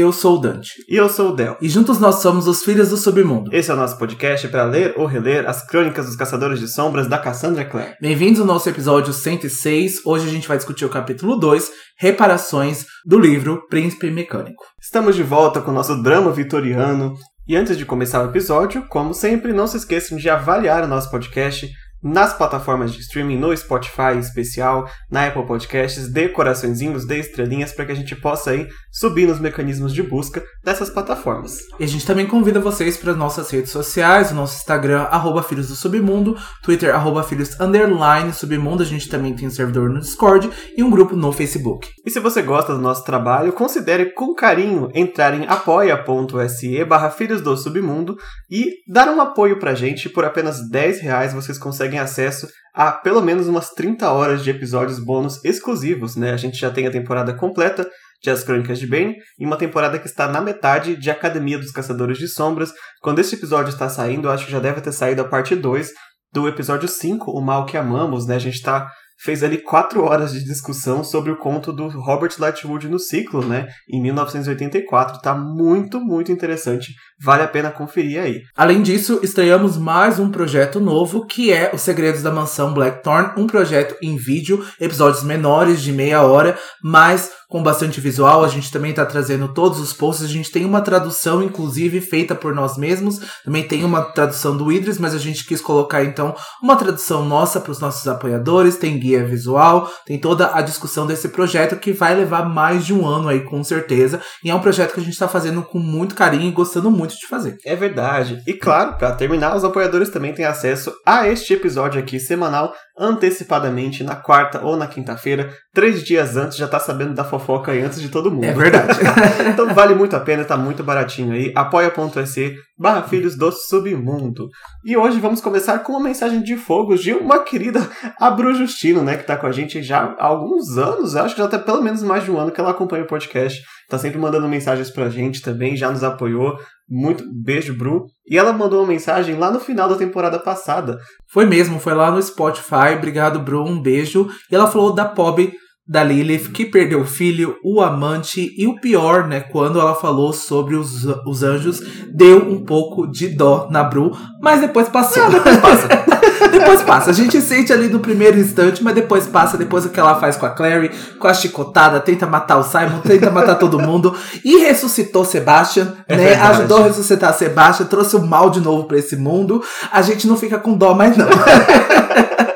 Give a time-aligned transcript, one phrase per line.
[0.00, 0.74] Eu sou o Dante.
[0.88, 1.56] E eu sou o Del.
[1.60, 3.52] E juntos nós somos os Filhos do Submundo.
[3.52, 7.08] Esse é o nosso podcast para ler ou reler as crônicas dos Caçadores de Sombras
[7.08, 7.96] da Cassandra Clare.
[8.00, 10.06] Bem-vindos ao nosso episódio 106.
[10.06, 14.64] Hoje a gente vai discutir o capítulo 2, Reparações, do livro Príncipe Mecânico.
[14.80, 17.16] Estamos de volta com o nosso drama vitoriano.
[17.48, 21.10] E antes de começar o episódio, como sempre, não se esqueçam de avaliar o nosso
[21.10, 21.68] podcast
[22.02, 27.72] nas plataformas de streaming, no Spotify em especial, na Apple Podcasts, dê coraçõezinhos, dê estrelinhas
[27.72, 31.58] para que a gente possa aí subir nos mecanismos de busca dessas plataformas.
[31.78, 35.68] E a gente também convida vocês para nossas redes sociais, o nosso Instagram, arroba Filhos
[35.68, 40.50] do Submundo, Twitter, arroba Filhos Underline Submundo, a gente também tem um servidor no Discord
[40.76, 41.88] e um grupo no Facebook.
[42.04, 47.40] E se você gosta do nosso trabalho, considere com carinho entrar em apoia.se barra Filhos
[47.40, 48.16] do Submundo
[48.50, 52.92] e dar um apoio pra gente, por apenas 10 reais vocês conseguem conseguem acesso a
[52.92, 56.32] pelo menos umas 30 horas de episódios bônus exclusivos, né?
[56.32, 57.88] A gente já tem a temporada completa
[58.22, 61.72] de As Crônicas de Bane e uma temporada que está na metade de Academia dos
[61.72, 62.72] Caçadores de Sombras.
[63.00, 65.90] Quando esse episódio está saindo, acho que já deve ter saído a parte 2
[66.32, 68.36] do episódio 5, O Mal que Amamos, né?
[68.36, 68.88] A gente está
[69.20, 73.66] fez ali quatro horas de discussão sobre o conto do Robert Lightwood no ciclo, né?
[73.90, 75.20] Em 1984.
[75.20, 76.92] Tá muito, muito interessante.
[77.20, 78.42] Vale a pena conferir aí.
[78.56, 83.46] Além disso, estreamos mais um projeto novo, que é Os Segredos da Mansão Blackthorn, um
[83.46, 88.44] projeto em vídeo, episódios menores de meia hora, mas com bastante visual.
[88.44, 90.24] A gente também está trazendo todos os posts.
[90.24, 93.20] A gente tem uma tradução, inclusive, feita por nós mesmos.
[93.44, 97.60] Também tem uma tradução do Idris, mas a gente quis colocar então uma tradução nossa
[97.60, 98.76] para os nossos apoiadores.
[98.76, 103.06] Tem guia visual, tem toda a discussão desse projeto que vai levar mais de um
[103.06, 104.20] ano aí, com certeza.
[104.44, 107.07] E é um projeto que a gente está fazendo com muito carinho e gostando muito
[107.16, 107.56] de fazer.
[107.64, 108.42] É verdade.
[108.46, 114.02] E claro, para terminar, os apoiadores também têm acesso a este episódio aqui semanal antecipadamente
[114.02, 118.00] na quarta ou na quinta-feira, três dias antes, já tá sabendo da fofoca aí antes
[118.00, 118.44] de todo mundo.
[118.44, 118.98] É verdade.
[119.48, 121.52] então vale muito a pena, tá muito baratinho aí.
[121.54, 124.48] apoia.se barra Filhos do Submundo.
[124.84, 127.80] E hoje vamos começar com uma mensagem de fogo de uma querida
[128.18, 131.48] Abru Justino, né, que tá com a gente já há alguns anos, acho que já
[131.48, 134.48] tá pelo menos mais de um ano que ela acompanha o podcast, tá sempre mandando
[134.48, 136.56] mensagens pra gente também, já nos apoiou.
[136.88, 138.06] Muito beijo, Bru.
[138.26, 140.98] E ela mandou uma mensagem lá no final da temporada passada.
[141.30, 142.94] Foi mesmo, foi lá no Spotify.
[142.96, 143.64] Obrigado, Bru.
[143.64, 144.28] Um beijo.
[144.50, 145.52] E ela falou da Pob
[145.88, 149.40] da Lilith, que perdeu o filho, o amante e o pior, né?
[149.40, 151.80] Quando ela falou sobre os, os anjos,
[152.12, 155.22] deu um pouco de dó na Bru, mas depois passou.
[155.22, 155.88] Não, depois passa.
[156.46, 157.10] depois passa.
[157.10, 159.56] A gente sente ali no primeiro instante, mas depois passa.
[159.56, 163.00] Depois o que ela faz com a Clary, com a chicotada, tenta matar o Simon,
[163.00, 164.14] tenta matar todo mundo.
[164.44, 166.28] E ressuscitou Sebastian, é né?
[166.28, 166.50] Verdade.
[166.52, 169.62] Ajudou a ressuscitar Sebastian, trouxe o mal de novo para esse mundo.
[169.90, 171.26] A gente não fica com dó mais, não.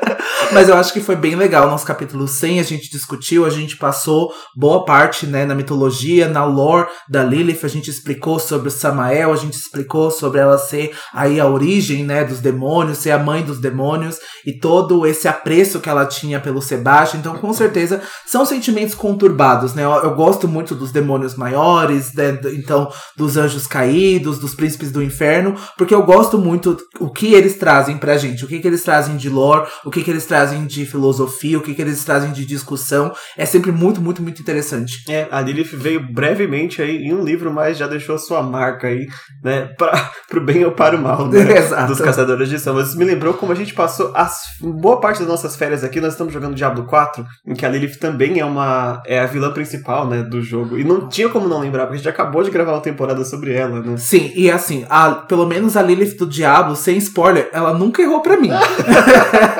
[0.53, 1.67] Mas eu acho que foi bem legal.
[1.67, 6.45] Nosso capítulo 100 a gente discutiu, a gente passou boa parte né, na mitologia, na
[6.45, 7.59] lore da Lilith.
[7.63, 12.03] A gente explicou sobre o Samael, a gente explicou sobre ela ser aí a origem
[12.03, 16.39] né, dos demônios, ser a mãe dos demônios e todo esse apreço que ela tinha
[16.39, 17.19] pelo Sebastião.
[17.19, 19.73] Então, com certeza, são sentimentos conturbados.
[19.73, 19.83] Né?
[19.83, 25.01] Eu, eu gosto muito dos demônios maiores, né, então dos anjos caídos, dos príncipes do
[25.01, 28.83] inferno, porque eu gosto muito o que eles trazem pra gente, o que, que eles
[28.83, 32.03] trazem de lore, o que, que eles trazem trazem de filosofia, o que, que eles
[32.03, 33.13] trazem de discussão.
[33.37, 35.03] É sempre muito, muito, muito interessante.
[35.09, 39.07] É, a Lilith veio brevemente aí em um livro, mas já deixou sua marca aí,
[39.41, 41.39] né, para pro bem ou para o mal, né?
[41.57, 41.87] Exato.
[41.87, 42.89] Dos caçadores de sombras.
[42.89, 46.13] Isso me lembrou como a gente passou as boa parte das nossas férias aqui, nós
[46.13, 50.07] estamos jogando Diablo 4, em que a Lilith também é uma é a vilã principal,
[50.07, 50.77] né, do jogo.
[50.77, 53.53] E não tinha como não lembrar, porque a gente acabou de gravar uma temporada sobre
[53.53, 53.95] ela, né?
[53.97, 58.21] Sim, e assim, a, pelo menos a Lilith do Diablo, sem spoiler, ela nunca errou
[58.21, 58.49] para mim.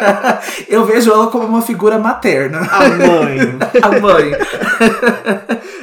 [0.67, 2.59] eu vejo ela como uma figura materna.
[2.59, 3.39] A mãe.
[3.81, 4.31] a mãe.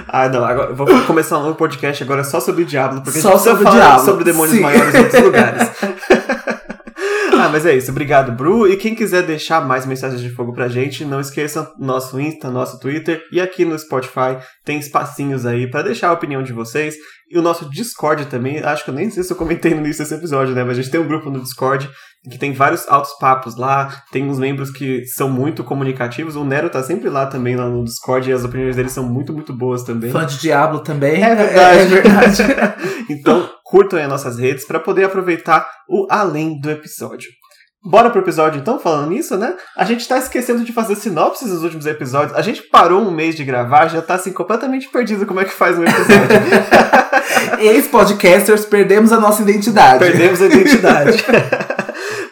[0.09, 0.45] ah, não.
[0.45, 3.43] Agora, vou começar um novo podcast agora só sobre o Diablo, porque só a gente
[3.43, 4.05] sobre falar Diablo.
[4.05, 4.63] sobre demônios Sim.
[4.63, 5.71] maiores em outros lugares.
[7.43, 7.91] Ah, mas é isso.
[7.91, 8.69] Obrigado, Bru.
[8.69, 12.79] E quem quiser deixar mais mensagens de fogo pra gente, não esqueça nosso Insta, nosso
[12.79, 16.97] Twitter e aqui no Spotify tem espacinhos aí para deixar a opinião de vocês.
[17.31, 20.03] E o nosso Discord também, acho que eu nem sei se eu comentei no início
[20.03, 20.65] desse episódio, né?
[20.65, 21.89] Mas a gente tem um grupo no Discord
[22.29, 26.37] que tem vários altos papos lá, tem uns membros que são muito comunicativos.
[26.37, 29.33] O Nero tá sempre lá também, lá no Discord, e as opiniões dele são muito,
[29.33, 30.11] muito boas também.
[30.11, 31.23] Fã de Diablo também.
[31.23, 31.61] É verdade.
[31.81, 32.43] É, verdade.
[33.09, 37.31] então, curtam aí as nossas redes para poder aproveitar o além do episódio.
[37.83, 39.55] Bora pro episódio então, falando nisso, né?
[39.75, 42.37] A gente tá esquecendo de fazer sinopses nos últimos episódios.
[42.37, 45.53] A gente parou um mês de gravar, já tá assim completamente perdido como é que
[45.53, 46.29] faz um episódio.
[47.59, 49.99] Ex-podcasters, perdemos a nossa identidade.
[49.99, 51.25] Perdemos a identidade.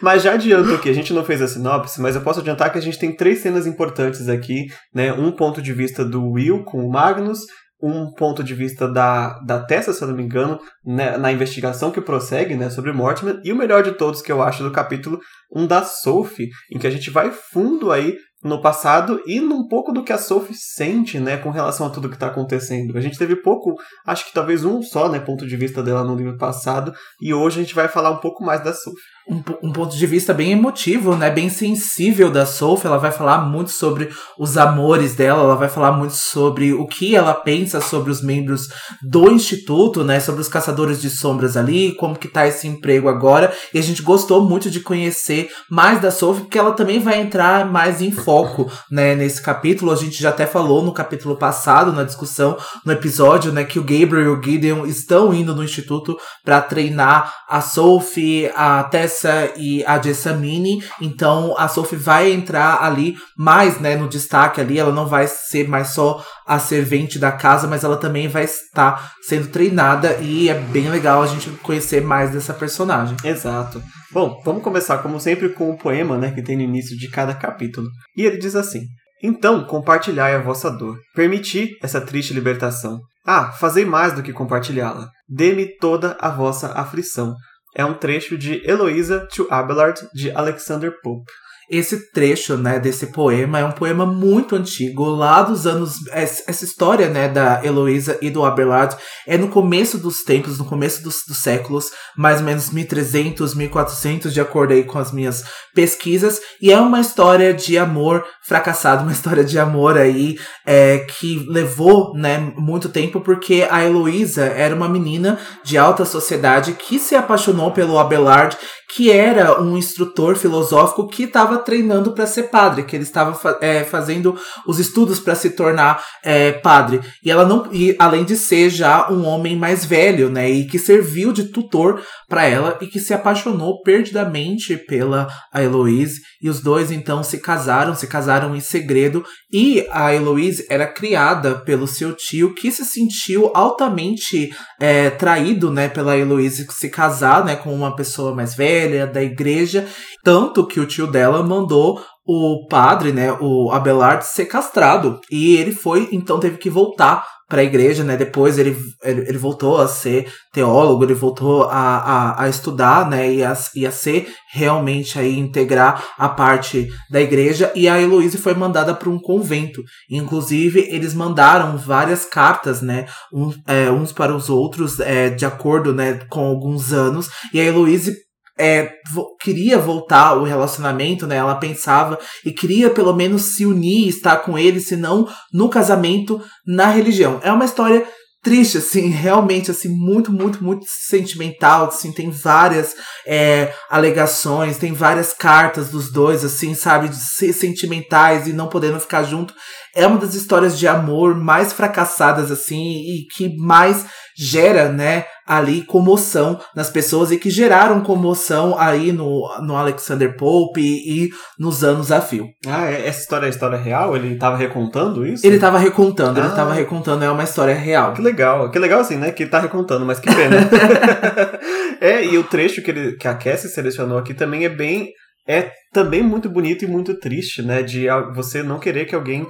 [0.01, 2.77] Mas já adianto aqui, a gente não fez a sinopse, mas eu posso adiantar que
[2.77, 5.13] a gente tem três cenas importantes aqui, né?
[5.13, 7.39] Um ponto de vista do Will com o Magnus,
[7.81, 11.91] um ponto de vista da, da Tessa, se eu não me engano, né, na investigação
[11.91, 15.19] que prossegue né, sobre Mortimer, e o melhor de todos que eu acho do capítulo,
[15.55, 19.91] um da Sophie, em que a gente vai fundo aí no passado e num pouco
[19.91, 22.97] do que a Sophie sente, né, com relação a tudo que está acontecendo.
[22.97, 23.75] A gente teve pouco,
[24.05, 27.59] acho que talvez um só, né, ponto de vista dela no livro passado, e hoje
[27.59, 30.53] a gente vai falar um pouco mais da Sophie um, um, ponto de vista bem
[30.53, 31.29] emotivo, né?
[31.29, 32.87] Bem sensível da Sophie.
[32.87, 34.09] Ela vai falar muito sobre
[34.39, 38.69] os amores dela, ela vai falar muito sobre o que ela pensa sobre os membros
[39.03, 40.19] do Instituto, né?
[40.19, 43.53] Sobre os caçadores de sombras ali, como que tá esse emprego agora.
[43.71, 47.71] E a gente gostou muito de conhecer mais da Sophie, porque ela também vai entrar
[47.71, 49.13] mais em foco, né?
[49.13, 49.91] Nesse capítulo.
[49.91, 53.63] A gente já até falou no capítulo passado, na discussão, no episódio, né?
[53.63, 58.83] Que o Gabriel e o Gideon estão indo no Instituto para treinar a Sophie, a
[58.85, 60.83] Tessa Tessa e a Jessamine.
[61.01, 64.79] Então a Sophie vai entrar ali mais, né, no destaque ali.
[64.79, 69.13] Ela não vai ser mais só a servente da casa, mas ela também vai estar
[69.21, 73.15] sendo treinada e é bem legal a gente conhecer mais dessa personagem.
[73.23, 73.81] Exato.
[74.11, 77.35] Bom, vamos começar como sempre com o poema, né, que tem no início de cada
[77.35, 77.87] capítulo.
[78.15, 78.81] E ele diz assim:
[79.21, 80.97] então, compartilhai a vossa dor.
[81.13, 82.99] Permiti essa triste libertação.
[83.25, 85.09] Ah, fazei mais do que compartilhá-la.
[85.27, 87.35] Dê-me toda a vossa aflição
[87.75, 91.31] é um trecho de Eloisa to Abelard, de Alexander Pope.
[91.69, 95.93] Esse trecho, né, desse poema é um poema muito antigo, lá dos anos.
[96.11, 98.95] Essa história, né, da Heloísa e do Abelard
[99.27, 104.33] é no começo dos tempos, no começo dos, dos séculos, mais ou menos 1300, 1400,
[104.33, 105.43] de acordo aí com as minhas
[105.75, 106.41] pesquisas.
[106.59, 112.13] E é uma história de amor fracassado, uma história de amor aí é, que levou,
[112.15, 117.71] né, muito tempo, porque a Heloísa era uma menina de alta sociedade que se apaixonou
[117.71, 118.57] pelo Abelard,
[118.95, 123.83] que era um instrutor filosófico que estava treinando para ser padre, que ele estava é,
[123.83, 126.99] fazendo os estudos para se tornar é, padre.
[127.23, 130.79] E ela não, e além de ser já um homem mais velho, né, e que
[130.79, 136.21] serviu de tutor para ela e que se apaixonou perdidamente pela a Heloise.
[136.41, 139.23] E os dois então se casaram, se casaram em segredo.
[139.51, 145.89] E a Heloise era criada pelo seu tio, que se sentiu altamente é, traído, né,
[145.89, 149.87] pela Heloise se casar, né, com uma pessoa mais velha da igreja,
[150.23, 155.19] tanto que o tio dela mandou o padre, né, o Abelard, ser castrado.
[155.31, 158.15] E ele foi, então teve que voltar para a igreja, né?
[158.15, 163.33] Depois ele, ele, ele, voltou a ser teólogo, ele voltou a, a, a estudar, né?
[163.33, 167.71] E a, e a ser realmente aí integrar a parte da igreja.
[167.73, 169.81] E a Heloísa foi mandada para um convento.
[170.11, 173.07] Inclusive, eles mandaram várias cartas, né?
[173.33, 176.19] Um, é, uns para os outros, é, de acordo, né?
[176.29, 177.29] Com alguns anos.
[177.51, 178.13] E a Heloísa
[178.59, 178.91] é,
[179.39, 181.37] queria voltar o relacionamento, né?
[181.37, 186.41] Ela pensava e queria pelo menos se unir, estar com ele, se não no casamento,
[186.67, 187.39] na religião.
[187.41, 188.05] É uma história
[188.41, 192.95] triste, assim, realmente, assim, muito, muito, muito sentimental, assim, tem várias
[193.25, 198.99] é, alegações, tem várias cartas dos dois, assim, sabe, de ser sentimentais e não podendo
[198.99, 199.53] ficar junto.
[199.95, 204.05] É uma das histórias de amor mais fracassadas, assim, e que mais
[204.37, 210.79] gera, né, ali comoção nas pessoas e que geraram comoção aí no, no Alexander Pope
[210.79, 211.29] e, e
[211.59, 212.47] nos anos a fio.
[212.65, 214.15] Ah, é, essa história é história real?
[214.15, 215.45] Ele estava recontando isso?
[215.45, 216.43] Ele estava recontando, ah.
[216.43, 218.13] ele estava recontando, é uma história real.
[218.13, 220.57] Que legal, que legal assim, né, que ele tá recontando, mas que pena.
[221.99, 225.09] é, e o trecho que, ele, que a Cassie selecionou aqui também é bem
[225.49, 227.81] é também muito bonito e muito triste, né?
[227.81, 229.47] De você não querer que alguém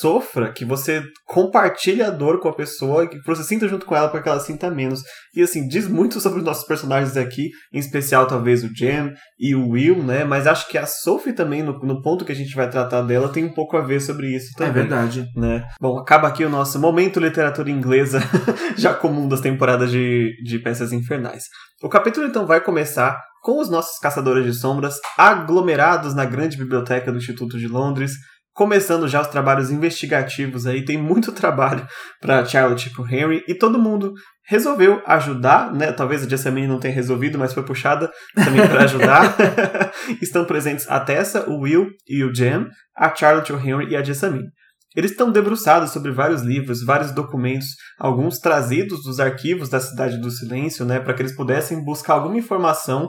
[0.00, 4.08] sofra, que você compartilhe a dor com a pessoa que você sinta junto com ela
[4.08, 5.02] para que ela sinta menos.
[5.34, 9.54] E assim, diz muito sobre os nossos personagens aqui, em especial talvez o Jen e
[9.54, 10.24] o Will, né?
[10.24, 13.28] Mas acho que a Sophie também, no, no ponto que a gente vai tratar dela,
[13.28, 14.70] tem um pouco a ver sobre isso é também.
[14.70, 15.26] É verdade.
[15.36, 15.64] Né?
[15.80, 18.18] Bom, acaba aqui o nosso momento literatura inglesa,
[18.76, 21.44] já comum das temporadas de, de peças infernais.
[21.80, 27.12] O capítulo então vai começar com os nossos caçadores de sombras aglomerados na grande biblioteca
[27.12, 28.14] do Instituto de Londres,
[28.52, 31.86] começando já os trabalhos investigativos aí, tem muito trabalho
[32.20, 34.14] para Charlotte e para Henry, e todo mundo
[34.48, 35.92] resolveu ajudar, né?
[35.92, 39.36] Talvez a Jessamine não tenha resolvido, mas foi puxada também para ajudar.
[40.20, 44.02] estão presentes a Tessa, o Will e o Jem, a Charlotte, o Henry e a
[44.02, 44.48] Jessamine.
[44.96, 50.30] Eles estão debruçados sobre vários livros, vários documentos, alguns trazidos dos arquivos da Cidade do
[50.32, 53.08] Silêncio, né, para que eles pudessem buscar alguma informação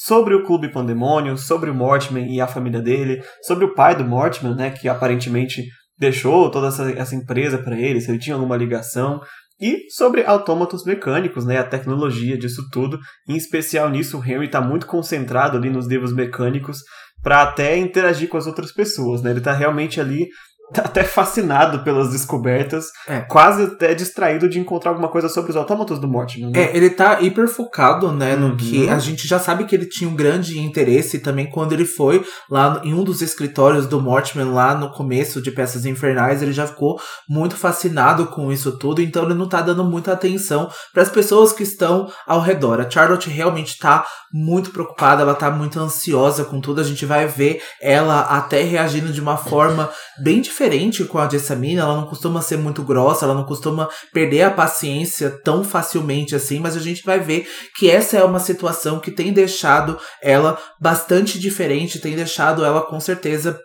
[0.00, 4.04] sobre o Clube Pandemônio, sobre o Mortimer e a família dele, sobre o pai do
[4.04, 5.64] Mortimer, né, que aparentemente
[5.98, 9.20] deixou toda essa, essa empresa para ele, se ele tinha alguma ligação,
[9.60, 12.96] e sobre autômatos mecânicos, né, a tecnologia disso tudo.
[13.28, 16.78] Em especial nisso, o Henry está muito concentrado ali nos livros mecânicos
[17.20, 19.20] para até interagir com as outras pessoas.
[19.20, 19.30] Né?
[19.30, 20.28] Ele está realmente ali
[20.76, 23.20] até fascinado pelas descobertas, É.
[23.20, 26.50] quase até distraído de encontrar alguma coisa sobre os autômatos do Mortimer.
[26.50, 26.60] Né?
[26.64, 28.56] É, ele tá hiper focado, né, no Uhum.
[28.56, 32.24] que a gente já sabe que ele tinha um grande interesse também quando ele foi
[32.50, 36.66] lá em um dos escritórios do Mortman lá no começo de Peças Infernais, ele já
[36.66, 41.08] ficou muito fascinado com isso tudo, então ele não tá dando muita atenção para as
[41.08, 42.80] pessoas que estão ao redor.
[42.80, 47.26] A Charlotte realmente tá muito preocupada, ela tá muito ansiosa com tudo, a gente vai
[47.26, 49.88] ver ela até reagindo de uma forma
[50.22, 50.57] bem diferente
[51.04, 55.30] com a Jessamine, ela não costuma ser muito grossa, ela não costuma perder a paciência
[55.44, 59.32] tão facilmente assim, mas a gente vai ver que essa é uma situação que tem
[59.32, 63.58] deixado ela bastante diferente, tem deixado ela com certeza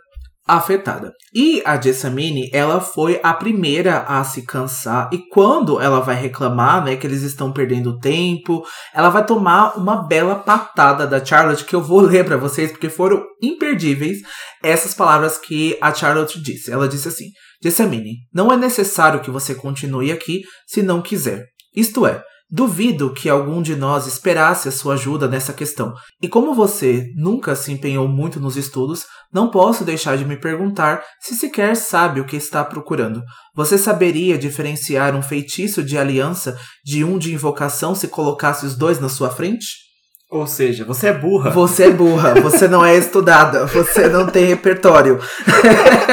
[0.47, 1.13] afetada.
[1.33, 6.83] E a Jessamine, ela foi a primeira a se cansar e quando ela vai reclamar,
[6.83, 11.75] né, que eles estão perdendo tempo, ela vai tomar uma bela patada da Charlotte que
[11.75, 14.19] eu vou ler para vocês porque foram imperdíveis
[14.61, 16.71] essas palavras que a Charlotte disse.
[16.71, 17.27] Ela disse assim:
[17.63, 21.45] Jessamine, não é necessário que você continue aqui se não quiser.
[21.75, 22.21] Isto é,
[22.53, 25.91] duvido que algum de nós esperasse a sua ajuda nessa questão.
[26.21, 31.03] E como você nunca se empenhou muito nos estudos, não posso deixar de me perguntar
[31.19, 33.23] se sequer sabe o que está procurando.
[33.55, 36.55] Você saberia diferenciar um feitiço de aliança
[36.85, 39.92] de um de invocação se colocasse os dois na sua frente?
[40.33, 41.51] Ou seja, você é burra.
[41.51, 45.19] Você é burra, você não é estudada, você não tem repertório.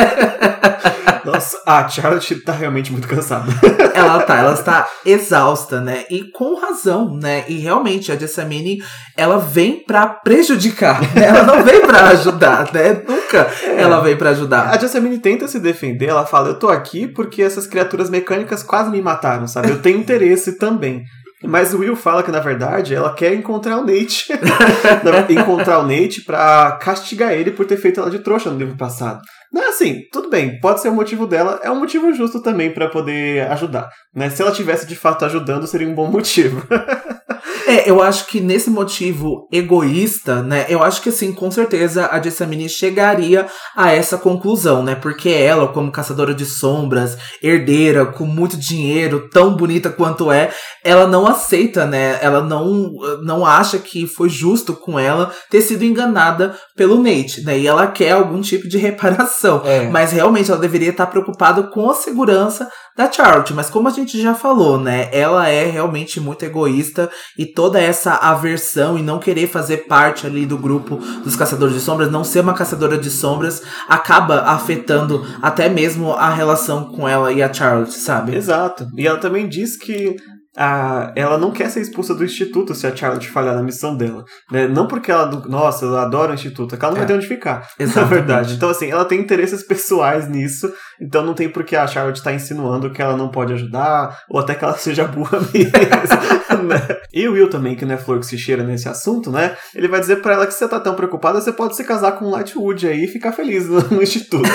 [1.24, 3.50] Nossa, a Charlotte tá realmente muito cansada.
[3.94, 6.04] ela tá, ela está exausta, né?
[6.10, 7.46] E com razão, né?
[7.48, 8.82] E realmente a Jessamine,
[9.16, 11.24] ela vem pra prejudicar, né?
[11.28, 13.02] Ela não vem pra ajudar, né?
[13.08, 14.68] Nunca ela vem pra ajudar.
[14.68, 18.90] A Jessamine tenta se defender, ela fala: Eu tô aqui porque essas criaturas mecânicas quase
[18.90, 19.70] me mataram, sabe?
[19.70, 21.04] Eu tenho interesse também.
[21.42, 24.26] Mas o Will fala que, na verdade, ela quer encontrar o Nate.
[25.30, 29.20] encontrar o Nate pra castigar ele por ter feito ela de trouxa no livro passado.
[29.52, 32.88] Não, assim, tudo bem, pode ser o motivo dela, é um motivo justo também pra
[32.88, 33.88] poder ajudar.
[34.14, 34.30] Né?
[34.30, 36.62] Se ela tivesse de fato ajudando, seria um bom motivo.
[37.70, 40.66] É, eu acho que nesse motivo egoísta, né?
[40.68, 43.46] Eu acho que assim, com certeza a Jessamine chegaria
[43.76, 44.96] a essa conclusão, né?
[44.96, 50.50] Porque ela, como caçadora de sombras, herdeira, com muito dinheiro, tão bonita quanto é,
[50.84, 52.18] ela não aceita, né?
[52.20, 52.90] Ela não,
[53.22, 57.56] não acha que foi justo com ela ter sido enganada pelo Nate, né?
[57.56, 59.62] E ela quer algum tipo de reparação.
[59.64, 59.88] É.
[59.88, 62.68] Mas realmente ela deveria estar preocupada com a segurança
[63.00, 63.54] da Charlotte.
[63.54, 65.08] Mas como a gente já falou, né?
[65.10, 70.44] Ela é realmente muito egoísta e toda essa aversão e não querer fazer parte ali
[70.44, 75.68] do grupo dos caçadores de sombras, não ser uma caçadora de sombras, acaba afetando até
[75.68, 78.36] mesmo a relação com ela e a Charlotte, sabe?
[78.36, 78.86] Exato.
[78.96, 80.16] E ela também diz que
[80.56, 84.24] a, ela não quer ser expulsa do instituto se a Charlotte falhar na missão dela.
[84.50, 84.66] Né?
[84.66, 87.00] Não porque ela, nossa, ela adora o instituto, é que ela não É.
[87.00, 87.68] vai ter onde ficar.
[87.78, 88.10] Na Exatamente.
[88.14, 88.54] verdade.
[88.54, 92.32] Então, assim, ela tem interesses pessoais nisso, então não tem por que a Charlotte tá
[92.32, 95.70] insinuando que ela não pode ajudar, ou até que ela seja burra mesmo.
[96.66, 96.96] né?
[97.12, 99.56] E o Will também, que não é flor que se cheira nesse assunto, né?
[99.74, 102.26] Ele vai dizer pra ela que você tá tão preocupada, você pode se casar com
[102.26, 104.48] o Lightwood aí e ficar feliz no, no instituto.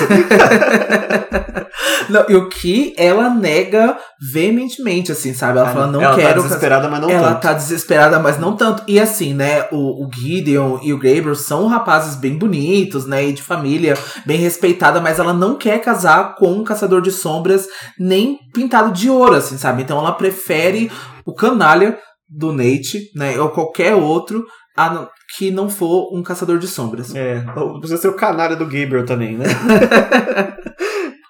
[2.10, 3.98] Não, e o que ela nega
[4.32, 5.58] veementemente, assim, sabe?
[5.58, 6.42] Ela fala, não ela quero.
[6.42, 7.42] tá desesperada, mas não ela tanto.
[7.42, 8.84] tá desesperada, mas não tanto.
[8.88, 13.34] E assim, né, o, o Gideon e o Gabriel são rapazes bem bonitos, né, e
[13.34, 17.68] de família bem respeitada, mas ela não quer casar com um caçador de sombras
[18.00, 19.84] nem pintado de ouro, assim, sabe?
[19.84, 20.92] Então ela prefere
[21.26, 21.98] o canalha
[22.30, 24.46] do Nate, né, ou qualquer outro
[24.78, 27.16] a que não for um caçador de sombras.
[27.16, 27.44] É,
[27.80, 29.46] precisa ser o canário do Gabriel também, né?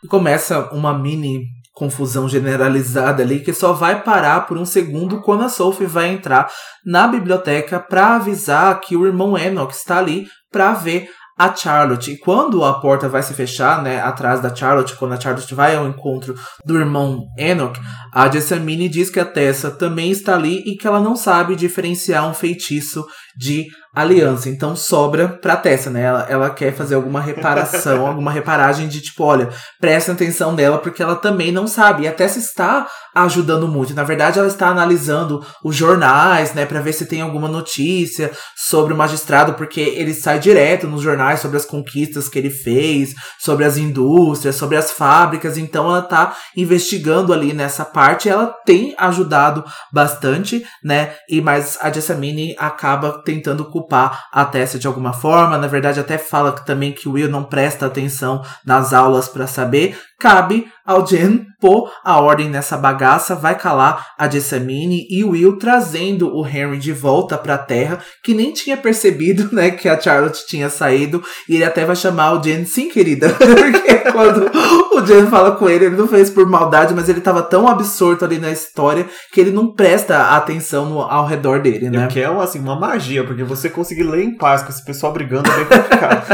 [0.07, 1.43] começa uma mini
[1.75, 6.49] confusão generalizada ali que só vai parar por um segundo quando a Sophie vai entrar
[6.85, 12.11] na biblioteca para avisar que o irmão Enoch está ali para ver a Charlotte.
[12.11, 15.75] E quando a porta vai se fechar, né, atrás da Charlotte, quando a Charlotte vai
[15.75, 16.33] ao encontro
[16.65, 17.77] do irmão Enoch,
[18.13, 22.25] a Jessamine diz que a Tessa também está ali e que ela não sabe diferenciar
[22.25, 23.05] um feitiço
[23.37, 24.49] de aliança.
[24.49, 26.01] Então sobra pra Tessa, né?
[26.01, 29.49] Ela, ela quer fazer alguma reparação, alguma reparagem de tipo, olha,
[29.79, 32.03] prestem atenção nela porque ela também não sabe.
[32.03, 33.93] E a Tessa está ajudando muito.
[33.93, 38.93] Na verdade, ela está analisando os jornais, né, para ver se tem alguma notícia sobre
[38.93, 43.63] o magistrado, porque ele sai direto nos jornais sobre as conquistas que ele fez, sobre
[43.63, 45.57] as indústrias, sobre as fábricas.
[45.57, 48.27] Então ela tá investigando ali nessa parte.
[48.27, 49.63] Ela tem ajudado
[49.93, 51.15] bastante, né?
[51.29, 55.57] E mas a Jessamine acaba tentando culpar a Tessa de alguma forma.
[55.57, 59.97] Na verdade, até fala também que o Will não presta atenção nas aulas para saber
[60.19, 66.35] cabe ao Jen pôr a ordem nessa bagaça, vai calar a Jessamine e Will trazendo
[66.35, 70.69] o Henry de volta pra Terra, que nem tinha percebido, né, que a Charlotte tinha
[70.69, 74.51] saído, e ele até vai chamar o Jen, sim, querida, porque quando
[74.93, 78.23] o Jen fala com ele, ele não fez por maldade, mas ele tava tão absorto
[78.23, 82.05] ali na história que ele não presta atenção no, ao redor dele, né?
[82.05, 84.85] É que é uma, assim, uma magia, porque você conseguir ler em paz com esse
[84.85, 86.25] pessoal brigando é bem complicado.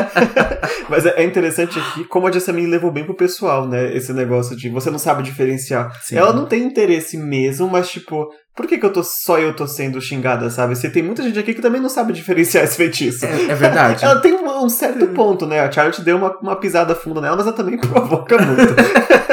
[0.90, 4.56] mas é, é interessante aqui como a Jessamine levou bem pro pessoal, né, esse negócio
[4.56, 5.92] de você não sabe diferenciar.
[6.04, 6.16] Sim.
[6.18, 9.66] Ela não tem interesse mesmo, mas tipo, por que, que eu tô só eu tô
[9.66, 10.76] sendo xingada, sabe?
[10.76, 13.26] Você tem muita gente aqui que também não sabe diferenciar esse feitiço.
[13.26, 14.04] É, é verdade.
[14.06, 15.62] ela tem um, um certo ponto, né?
[15.62, 18.76] A Charlotte deu uma, uma pisada funda nela, mas ela também provoca muito.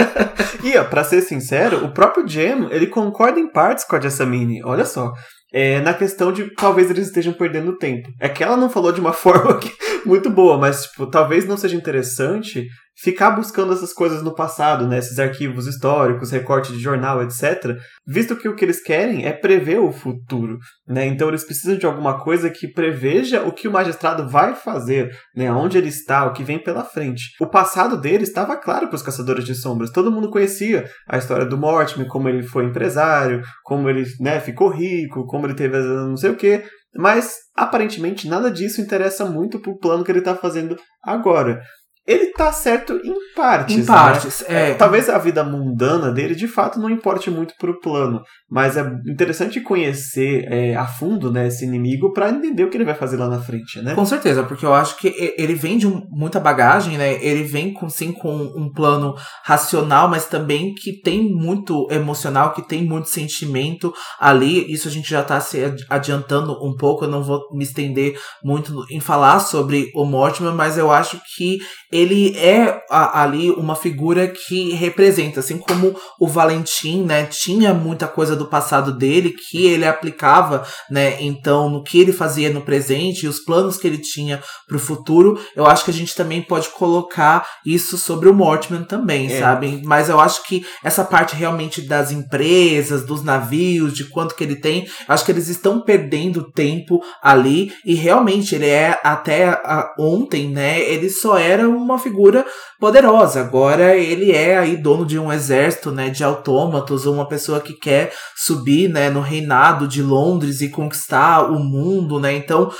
[0.62, 4.62] e, ó, pra ser sincero, o próprio Jam, ele concorda em partes com a Jessamine.
[4.64, 5.12] Olha só.
[5.52, 8.08] É, na questão de talvez eles estejam perdendo tempo.
[8.20, 9.72] É que ela não falou de uma forma que,
[10.04, 12.66] muito boa, mas tipo, talvez não seja interessante
[13.00, 17.76] ficar buscando essas coisas no passado, né, esses arquivos históricos, recorte de jornal, etc,
[18.06, 21.06] visto que o que eles querem é prever o futuro, né?
[21.06, 25.50] Então eles precisam de alguma coisa que preveja o que o magistrado vai fazer, né,
[25.52, 27.30] onde ele está, o que vem pela frente.
[27.40, 29.90] O passado dele estava claro para os caçadores de sombras.
[29.90, 34.68] Todo mundo conhecia a história do Mortimer, como ele foi empresário, como ele, né, ficou
[34.68, 36.64] rico, como ele teve não sei o quê.
[36.96, 41.60] Mas aparentemente nada disso interessa muito pro plano que ele está fazendo agora
[42.08, 43.76] ele tá certo em partes.
[43.76, 44.70] Em partes, né?
[44.70, 44.74] é.
[44.74, 49.60] Talvez a vida mundana dele de fato não importe muito pro plano, mas é interessante
[49.60, 53.28] conhecer é, a fundo né, esse inimigo para entender o que ele vai fazer lá
[53.28, 53.94] na frente, né?
[53.94, 57.22] Com certeza, porque eu acho que ele vem de um, muita bagagem, né?
[57.22, 59.14] Ele vem com sim com um plano
[59.44, 64.72] racional, mas também que tem muito emocional, que tem muito sentimento ali.
[64.72, 65.58] Isso a gente já tá se
[65.90, 70.78] adiantando um pouco, eu não vou me estender muito em falar sobre o Mortimer, mas
[70.78, 71.58] eu acho que
[71.92, 78.06] ele é a, ali uma figura que representa, assim como o Valentim, né, tinha muita
[78.06, 83.24] coisa do passado dele que ele aplicava, né, então no que ele fazia no presente
[83.24, 86.40] e os planos que ele tinha para o futuro, eu acho que a gente também
[86.40, 89.40] pode colocar isso sobre o Mortman também, é.
[89.40, 89.82] sabe?
[89.84, 94.56] Mas eu acho que essa parte realmente das empresas, dos navios, de quanto que ele
[94.56, 100.48] tem, acho que eles estão perdendo tempo ali e realmente ele é até a, ontem,
[100.48, 102.44] né, ele só era um uma figura
[102.78, 103.40] poderosa.
[103.40, 108.12] Agora ele é aí dono de um exército, né, de autômatos, uma pessoa que quer
[108.44, 112.32] subir, né, no reinado de Londres e conquistar o mundo, né?
[112.34, 112.70] Então,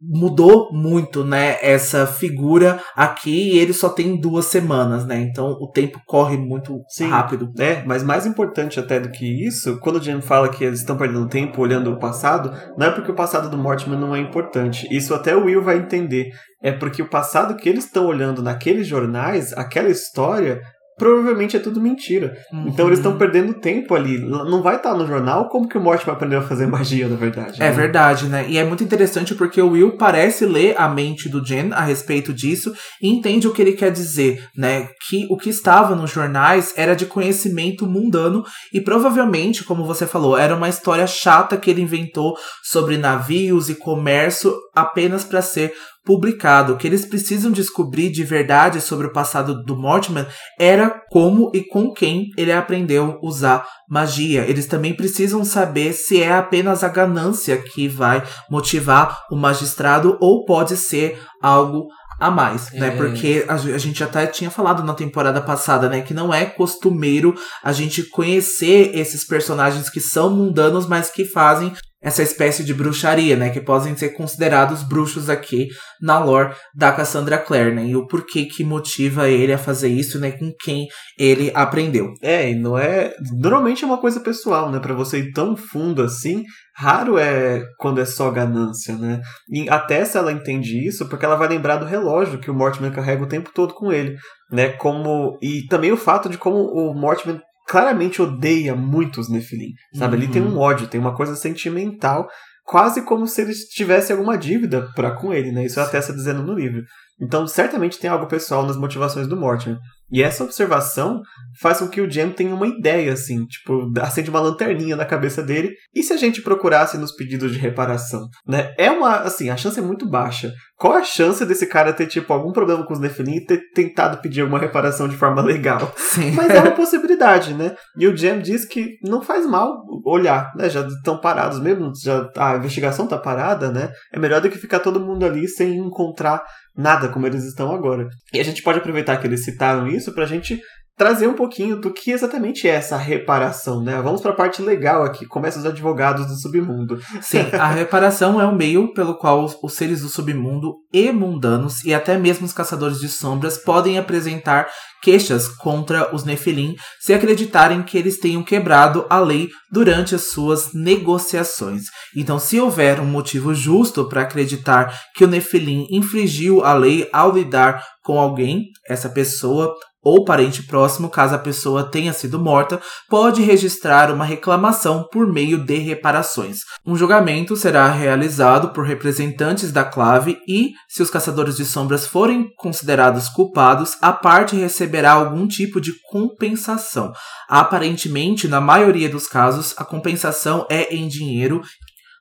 [0.00, 5.68] mudou muito, né, essa figura aqui e ele só tem duas semanas, né, então o
[5.68, 7.50] tempo corre muito Sim, rápido.
[7.58, 10.96] É, mas mais importante até do que isso, quando o Jim fala que eles estão
[10.96, 14.86] perdendo tempo olhando o passado, não é porque o passado do Mortimer não é importante,
[14.88, 16.30] isso até o Will vai entender,
[16.62, 20.60] é porque o passado que eles estão olhando naqueles jornais, aquela história,
[20.98, 22.36] provavelmente é tudo mentira.
[22.52, 22.68] Uhum.
[22.68, 24.18] Então eles estão perdendo tempo ali.
[24.18, 27.16] Não vai estar no jornal como que o Morte vai aprender a fazer magia, na
[27.16, 27.62] verdade.
[27.62, 27.70] É né?
[27.70, 28.46] verdade, né?
[28.48, 32.32] E é muito interessante porque o Will parece ler a mente do Jen a respeito
[32.32, 34.88] disso e entende o que ele quer dizer, né?
[35.08, 40.36] Que o que estava nos jornais era de conhecimento mundano e provavelmente, como você falou,
[40.36, 45.72] era uma história chata que ele inventou sobre navios e comércio apenas para ser
[46.08, 46.72] publicado.
[46.72, 50.26] O que eles precisam descobrir de verdade sobre o passado do Mortimer
[50.58, 54.40] era como e com quem ele aprendeu a usar magia.
[54.48, 60.46] Eles também precisam saber se é apenas a ganância que vai motivar o magistrado ou
[60.46, 62.78] pode ser algo a mais, né?
[62.78, 62.80] é.
[62.80, 62.96] né?
[62.96, 66.00] Porque a, a, gente até tinha falado na temporada passada, né?
[66.00, 71.72] Que não é costumeiro a gente conhecer esses personagens que são mundanos, mas que fazem
[72.00, 73.50] essa espécie de bruxaria, né?
[73.50, 75.68] Que podem ser considerados bruxos aqui
[76.00, 77.86] na lore da Cassandra Clare, né?
[77.86, 80.30] E o porquê que motiva ele a fazer isso, né?
[80.30, 80.86] Com quem
[81.18, 82.12] ele aprendeu.
[82.22, 83.12] É, e não é.
[83.32, 84.78] Normalmente é uma coisa pessoal, né?
[84.78, 86.44] Para você ir tão fundo assim,
[86.76, 89.20] raro é quando é só ganância, né?
[89.50, 92.92] E até se ela entende isso, porque ela vai lembrar do relógio que o Mortimer
[92.92, 94.16] carrega o tempo todo com ele,
[94.52, 94.68] né?
[94.68, 100.16] Como e também o fato de como o Mortimer claramente odeia muito os Nephilim, sabe?
[100.16, 100.22] Uhum.
[100.22, 100.58] Ele tem um uhum.
[100.58, 102.26] ódio, tem uma coisa sentimental,
[102.64, 105.66] quase como se ele tivesse alguma dívida para com ele, né?
[105.66, 106.82] Isso até está dizendo no livro.
[107.20, 109.78] Então, certamente tem algo pessoal nas motivações do Mortimer.
[110.10, 111.20] E essa observação
[111.60, 115.42] faz com que o Jem tenha uma ideia, assim, tipo, acende uma lanterninha na cabeça
[115.42, 115.74] dele.
[115.94, 118.72] E se a gente procurasse nos pedidos de reparação, né?
[118.78, 120.52] É uma, assim, a chance é muito baixa.
[120.78, 124.22] Qual a chance desse cara ter, tipo, algum problema com os Nephilim e ter tentado
[124.22, 125.92] pedir alguma reparação de forma legal?
[125.96, 126.30] Sim.
[126.30, 127.74] Mas é uma possibilidade, né?
[127.96, 129.74] E o Jem diz que não faz mal
[130.06, 130.70] olhar, né?
[130.70, 133.90] Já estão parados mesmo, já a investigação tá parada, né?
[134.12, 136.44] É melhor do que ficar todo mundo ali sem encontrar
[136.76, 138.06] nada como eles estão agora.
[138.32, 140.60] E a gente pode aproveitar que eles citaram isso pra gente
[140.98, 144.02] trazer um pouquinho do que exatamente é essa reparação, né?
[144.02, 147.00] Vamos para a parte legal aqui, começa os advogados do submundo.
[147.22, 151.84] Sim, a reparação é o meio pelo qual os, os seres do submundo e mundanos
[151.84, 154.68] e até mesmo os caçadores de sombras podem apresentar
[155.00, 160.72] queixas contra os Nefilim se acreditarem que eles tenham quebrado a lei durante as suas
[160.74, 161.84] negociações.
[162.16, 167.32] Então, se houver um motivo justo para acreditar que o Nefilim infringiu a lei ao
[167.32, 173.42] lidar com alguém, essa pessoa ou parente próximo, caso a pessoa tenha sido morta, pode
[173.42, 176.58] registrar uma reclamação por meio de reparações.
[176.86, 182.48] Um julgamento será realizado por representantes da clave e, se os caçadores de sombras forem
[182.56, 187.12] considerados culpados, a parte receberá algum tipo de compensação.
[187.48, 191.60] Aparentemente, na maioria dos casos, a compensação é em dinheiro.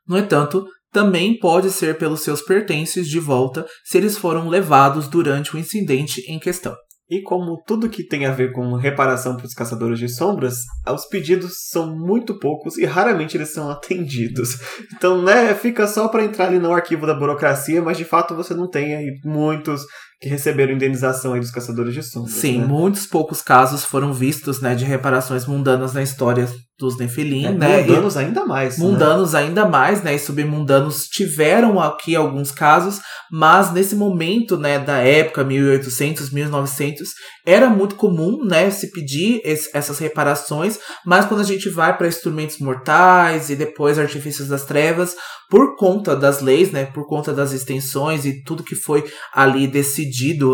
[0.08, 5.56] No entanto, também pode ser pelos seus pertences de volta se eles foram levados durante
[5.56, 6.76] o incidente em questão.
[7.10, 10.56] E como tudo que tem a ver com reparação para os caçadores de sombras,
[10.88, 14.58] os pedidos são muito poucos e raramente eles são atendidos.
[14.98, 18.54] Então, né, fica só para entrar ali no arquivo da burocracia, mas de fato você
[18.54, 19.82] não tem aí muitos
[20.20, 22.34] que receberam indenização aí dos caçadores de sombras.
[22.36, 22.66] Sim, né?
[22.66, 26.48] muitos poucos casos foram vistos, né, de reparações mundanas na história
[26.80, 27.82] dos Nefilim, É, né?
[27.82, 28.78] Mundanos ainda mais.
[28.78, 28.86] né?
[28.86, 30.14] Mundanos ainda mais, né?
[30.14, 33.00] E submundanos tiveram aqui alguns casos,
[33.32, 37.10] mas nesse momento, né, da época, 1800, 1900,
[37.46, 42.08] era muito comum, né, se pedir esse- essas reparações, mas quando a gente vai para
[42.08, 45.16] instrumentos mortais e depois artifícios das trevas,
[45.50, 49.04] por conta das leis, né, por conta das extensões e tudo que foi
[49.34, 50.07] ali decidido,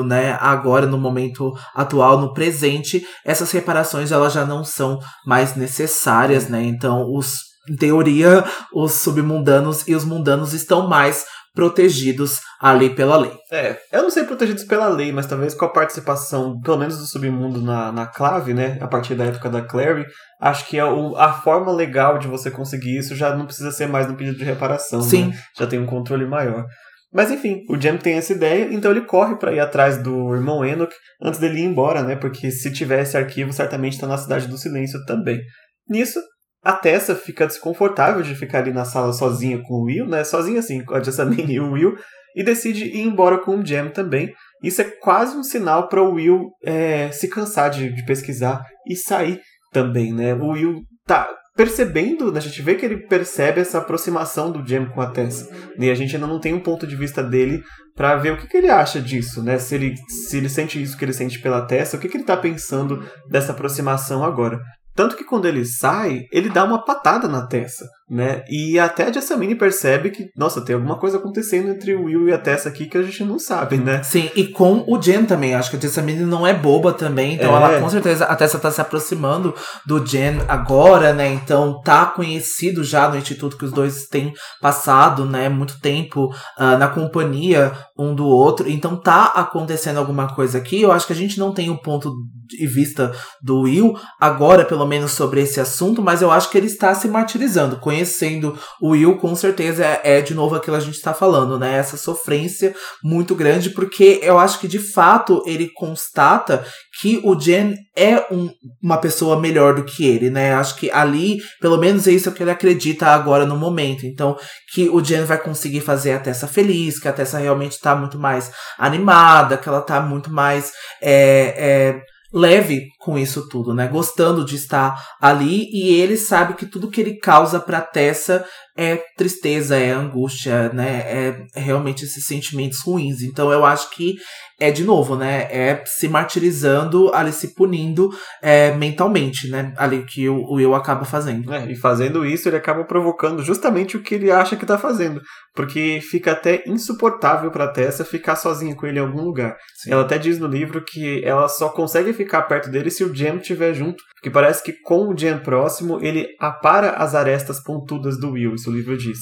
[0.03, 6.47] né, agora no momento atual, no presente, essas reparações elas já não são mais necessárias,
[6.49, 6.61] né?
[6.63, 11.23] Então, os em teoria, os submundanos e os mundanos estão mais
[11.55, 13.31] protegidos ali pela lei.
[13.51, 17.05] É, eu não sei protegidos pela lei, mas talvez com a participação, pelo menos do
[17.05, 18.77] submundo na, na clave, né?
[18.81, 20.05] A partir da época da Clary,
[20.41, 23.87] acho que a, o- a forma legal de você conseguir isso já não precisa ser
[23.87, 25.01] mais no pedido de reparação.
[25.01, 25.27] Sim.
[25.27, 25.39] né?
[25.57, 26.65] Já tem um controle maior.
[27.13, 30.65] Mas enfim, o Jem tem essa ideia, então ele corre para ir atrás do irmão
[30.65, 32.15] Enoch antes dele ir embora, né?
[32.15, 35.39] Porque se tiver esse arquivo, certamente está na Cidade do Silêncio também.
[35.87, 36.19] Nisso,
[36.63, 40.23] a Tessa fica desconfortável de ficar ali na sala sozinha com o Will, né?
[40.23, 41.95] Sozinha assim, com a Jessamine e o Will,
[42.35, 44.33] e decide ir embora com o Jem também.
[44.63, 48.95] Isso é quase um sinal para o Will é, se cansar de, de pesquisar e
[48.95, 49.39] sair
[49.71, 50.33] também, né?
[50.33, 52.39] O Will tá percebendo, né?
[52.39, 55.49] a gente vê que ele percebe essa aproximação do Jem com a Tessa.
[55.77, 57.63] E a gente ainda não tem um ponto de vista dele
[57.95, 59.59] para ver o que, que ele acha disso, né?
[59.59, 62.23] Se ele, se ele sente isso que ele sente pela Tessa, o que, que ele
[62.23, 64.59] tá pensando dessa aproximação agora.
[64.95, 68.43] Tanto que quando ele sai, ele dá uma patada na Tessa, né?
[68.49, 72.33] E até a Jessamine percebe que, nossa, tem alguma coisa acontecendo entre o Will e
[72.33, 74.03] a Tessa aqui que a gente não sabe, né?
[74.03, 75.53] Sim, e com o Jen também.
[75.53, 77.35] Acho que a Jessamine não é boba também.
[77.35, 77.55] Então É.
[77.55, 79.53] ela com certeza a Tessa tá se aproximando
[79.85, 81.31] do Jen agora, né?
[81.33, 85.49] Então tá conhecido já no instituto que os dois têm passado, né?
[85.49, 88.69] Muito tempo ah, na companhia um do outro.
[88.69, 90.81] Então tá acontecendo alguma coisa aqui.
[90.81, 92.13] Eu acho que a gente não tem o ponto
[92.45, 93.11] de vista
[93.41, 97.07] do Will agora, pelo menos, sobre esse assunto, mas eu acho que ele está se
[97.07, 97.77] martirizando.
[97.93, 101.59] Conhecendo o Will, com certeza é, é de novo aquilo que a gente está falando,
[101.59, 101.77] né?
[101.77, 106.65] Essa sofrência muito grande, porque eu acho que de fato ele constata
[106.99, 108.49] que o Jen é um-
[108.81, 110.53] uma pessoa melhor do que ele, né?
[110.53, 114.05] Acho que ali, pelo menos é isso que ele acredita agora no momento.
[114.05, 114.35] Então,
[114.73, 118.17] que o Jen vai conseguir fazer a Tessa feliz, que a Tessa realmente tá muito
[118.17, 122.01] mais animada, que ela tá muito mais é, é,
[122.33, 123.87] leve com isso tudo, né?
[123.87, 128.45] Gostando de estar ali e ele sabe que tudo que ele causa pra Tessa
[128.77, 131.45] é tristeza, é angústia, né?
[131.55, 133.21] É realmente esses sentimentos ruins.
[133.21, 134.15] Então eu acho que
[134.59, 135.47] é de novo, né?
[135.51, 138.09] É se martirizando, ali se punindo
[138.41, 139.73] é, mentalmente, né?
[139.77, 141.53] Ali que o o Will acaba fazendo.
[141.53, 145.21] É, e fazendo isso, ele acaba provocando justamente o que ele acha que tá fazendo.
[145.55, 149.55] Porque fica até insuportável pra Tessa ficar sozinha com ele em algum lugar.
[149.75, 149.91] Sim.
[149.91, 153.37] Ela até diz no livro que ela só consegue ficar perto dele se o Jem
[153.37, 154.03] estiver junto.
[154.15, 158.69] Porque parece que com o Jem próximo, ele apara as arestas pontudas do Will, isso
[158.69, 159.19] o livro diz.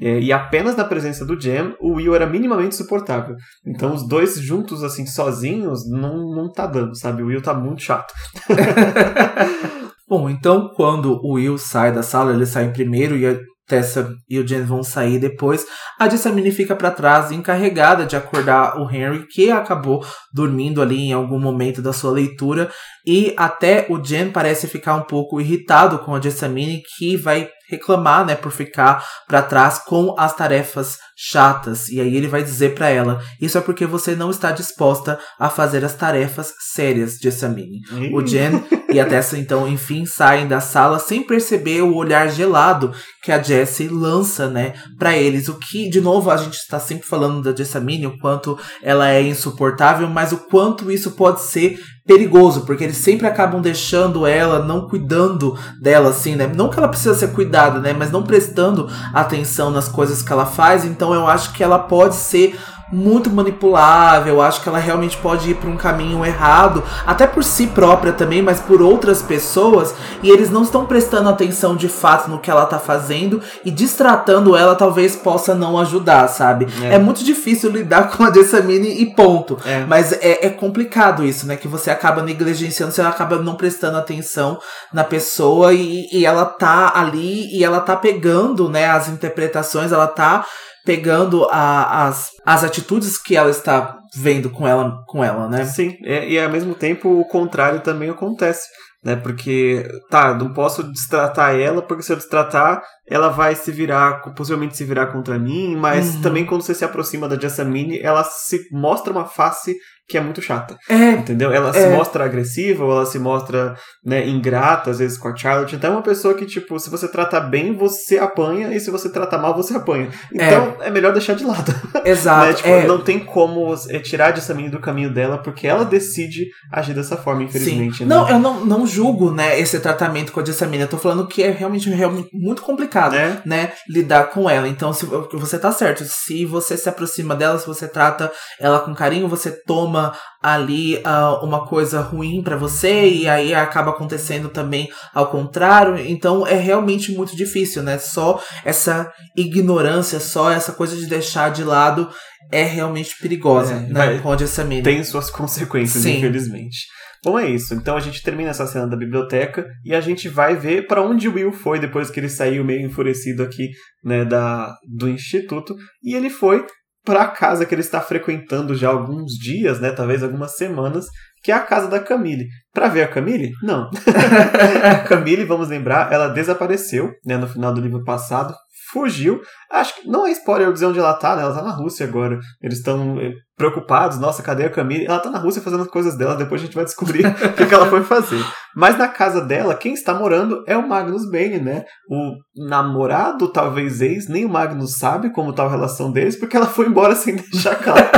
[0.00, 3.34] É, e apenas na presença do Jem, o Will era minimamente suportável.
[3.66, 7.22] Então os dois juntos, assim, sozinhos, não, não tá dando, sabe?
[7.22, 8.12] O Will tá muito chato.
[10.08, 13.38] Bom, então quando o Will sai da sala, ele sai primeiro e a
[13.70, 15.64] Tessa e o Jen vão sair depois.
[15.96, 21.12] A Jessamine fica pra trás, encarregada de acordar o Henry, que acabou dormindo ali em
[21.12, 22.68] algum momento da sua leitura.
[23.06, 28.26] E até o Jen parece ficar um pouco irritado com a Jessamine, que vai reclamar,
[28.26, 31.88] né, por ficar para trás com as tarefas chatas.
[31.88, 35.48] E aí ele vai dizer para ela: "Isso é porque você não está disposta a
[35.48, 37.80] fazer as tarefas sérias de Samini".
[38.12, 42.92] O Jen e a Tessa então, enfim, saem da sala sem perceber o olhar gelado
[43.22, 45.48] que a Jessie lança, né, para eles.
[45.48, 49.22] O que, de novo, a gente está sempre falando da Jessamine, o quanto ela é
[49.22, 51.78] insuportável, mas o quanto isso pode ser
[52.10, 56.50] perigoso, porque eles sempre acabam deixando ela, não cuidando dela, assim, né?
[56.52, 57.92] Não que ela precisa ser cuidada, né?
[57.92, 60.84] Mas não prestando atenção nas coisas que ela faz.
[60.84, 62.58] Então eu acho que ela pode ser
[62.90, 64.42] muito manipulável.
[64.42, 68.42] Acho que ela realmente pode ir para um caminho errado, até por si própria também,
[68.42, 69.94] mas por outras pessoas.
[70.22, 74.56] E eles não estão prestando atenção de fato no que ela tá fazendo e distratando
[74.56, 76.66] ela talvez possa não ajudar, sabe?
[76.82, 79.58] É, é muito difícil lidar com a Jessamine e ponto.
[79.64, 79.84] É.
[79.86, 81.56] Mas é, é complicado isso, né?
[81.56, 84.58] Que você acaba negligenciando, você acaba não prestando atenção
[84.92, 90.06] na pessoa e, e ela tá ali e ela tá pegando, né, as interpretações, ela
[90.06, 90.44] tá
[90.84, 95.64] pegando a, as, as atitudes que ela está vendo com ela, com ela né?
[95.64, 98.68] Sim, e, e ao mesmo tempo o contrário também acontece,
[99.04, 99.16] né?
[99.16, 104.76] Porque, tá, não posso destratar ela, porque se eu destratar, ela vai se virar, possivelmente
[104.76, 106.22] se virar contra mim, mas uhum.
[106.22, 109.76] também quando você se aproxima da Jessamine, ela se mostra uma face
[110.10, 110.76] que é muito chata.
[110.88, 111.12] É.
[111.12, 111.52] Entendeu?
[111.52, 111.72] Ela é.
[111.72, 115.76] se mostra agressiva, ou ela se mostra, né, ingrata, às vezes, com a Charlotte.
[115.76, 119.08] Então é uma pessoa que, tipo, se você trata bem, você apanha, e se você
[119.08, 120.10] trata mal, você apanha.
[120.32, 121.72] Então é, é melhor deixar de lado.
[122.04, 122.46] Exato.
[122.46, 122.52] né?
[122.54, 122.86] tipo, é.
[122.86, 127.16] Não tem como é, tirar de Samine do caminho dela, porque ela decide agir dessa
[127.16, 128.04] forma, infelizmente.
[128.04, 128.14] Né?
[128.14, 130.82] Não, eu não, não julgo, né, esse tratamento com a Jessamine.
[130.82, 133.40] Eu tô falando que é realmente, realmente muito complicado, é.
[133.44, 134.66] né, lidar com ela.
[134.66, 138.94] Então, se você tá certo, se você se aproxima dela, se você trata ela com
[138.94, 139.99] carinho, você toma
[140.42, 145.98] ali uh, uma coisa ruim para você e aí acaba acontecendo também ao contrário.
[145.98, 147.98] Então é realmente muito difícil, né?
[147.98, 152.08] Só essa ignorância, só essa coisa de deixar de lado
[152.50, 154.18] é realmente perigosa, é, né?
[154.18, 154.82] Pode essa mina.
[154.82, 156.18] Tem suas consequências, Sim.
[156.18, 156.86] infelizmente.
[157.22, 157.74] Bom, é isso.
[157.74, 161.28] Então a gente termina essa cena da biblioteca e a gente vai ver para onde
[161.28, 163.70] o Will foi depois que ele saiu meio enfurecido aqui,
[164.02, 165.76] né, da, do instituto.
[166.02, 166.64] E ele foi
[167.04, 171.06] para a casa que ele está frequentando já alguns dias, né, talvez algumas semanas,
[171.42, 172.46] que é a casa da Camille.
[172.72, 173.52] Para ver a Camille?
[173.62, 173.90] Não.
[174.84, 178.54] a Camille, vamos lembrar, ela desapareceu, né, no final do livro passado,
[178.92, 179.40] fugiu.
[179.70, 181.42] Acho que não é spoiler dizer onde ela tá, né?
[181.42, 182.38] Ela tá na Rússia agora.
[182.62, 184.18] Eles estão eh, preocupados.
[184.18, 185.06] Nossa, cadê a Camille?
[185.06, 186.34] Ela tá na Rússia fazendo as coisas dela.
[186.34, 188.44] Depois a gente vai descobrir o que, que, ela foi fazer.
[188.74, 191.84] Mas na casa dela, quem está morando é o Magnus Bane, né?
[192.08, 196.66] O namorado, talvez ex, nem o Magnus sabe como tá a relação deles, porque ela
[196.66, 198.08] foi embora sem deixar claro.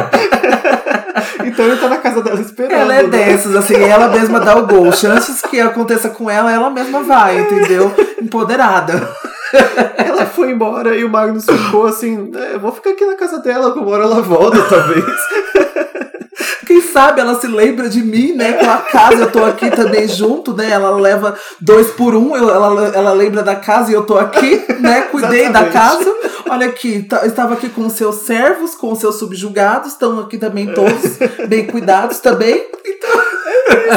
[1.44, 2.72] então ele tá na casa dela esperando.
[2.72, 3.08] Ela é né?
[3.08, 4.92] dessas, assim, ela mesma dá o gol.
[4.92, 7.92] Chances que aconteça com ela, ela mesma vai, entendeu?
[8.20, 9.08] Empoderada.
[9.96, 13.38] ela foi embora e o Magnus ficou assim: é, eu vou ficar aqui na casa
[13.38, 15.04] dela, uma hora ela volta, talvez.
[16.66, 18.54] Quem sabe ela se lembra de mim, né?
[18.54, 20.70] Com a casa, eu tô aqui também junto, né?
[20.70, 24.64] Ela leva dois por um, eu, ela, ela lembra da casa e eu tô aqui,
[24.80, 25.02] né?
[25.12, 26.10] Cuidei da casa.
[26.48, 30.38] Olha aqui, tá, estava aqui com os seus servos, com os seus subjugados, estão aqui
[30.38, 32.64] também todos bem cuidados também.
[32.86, 33.22] Então.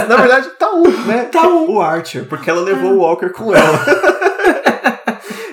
[0.08, 1.30] Na verdade, tá um, né?
[1.32, 1.70] Tá um.
[1.72, 4.15] O Archer, porque ela levou o Walker com ela.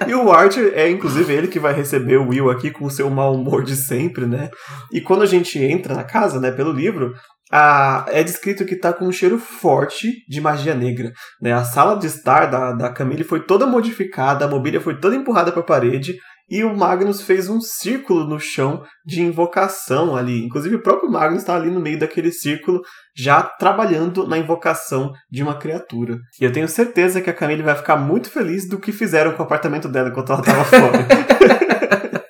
[0.09, 3.09] E o Archer é, inclusive, ele que vai receber o Will aqui com o seu
[3.11, 4.51] mau humor de sempre, né?
[4.93, 7.13] E quando a gente entra na casa, né, pelo livro,
[7.53, 11.13] a, é descrito que tá com um cheiro forte de magia negra.
[11.41, 11.53] Né?
[11.53, 15.53] A sala de estar da, da Camille foi toda modificada, a mobília foi toda empurrada
[15.53, 16.17] para a parede,
[16.49, 20.45] e o Magnus fez um círculo no chão de invocação ali.
[20.45, 22.81] Inclusive, o próprio Magnus está ali no meio daquele círculo,
[23.17, 26.19] já trabalhando na invocação de uma criatura.
[26.41, 29.43] E eu tenho certeza que a Camille vai ficar muito feliz do que fizeram com
[29.43, 31.09] o apartamento dela enquanto ela estava fora.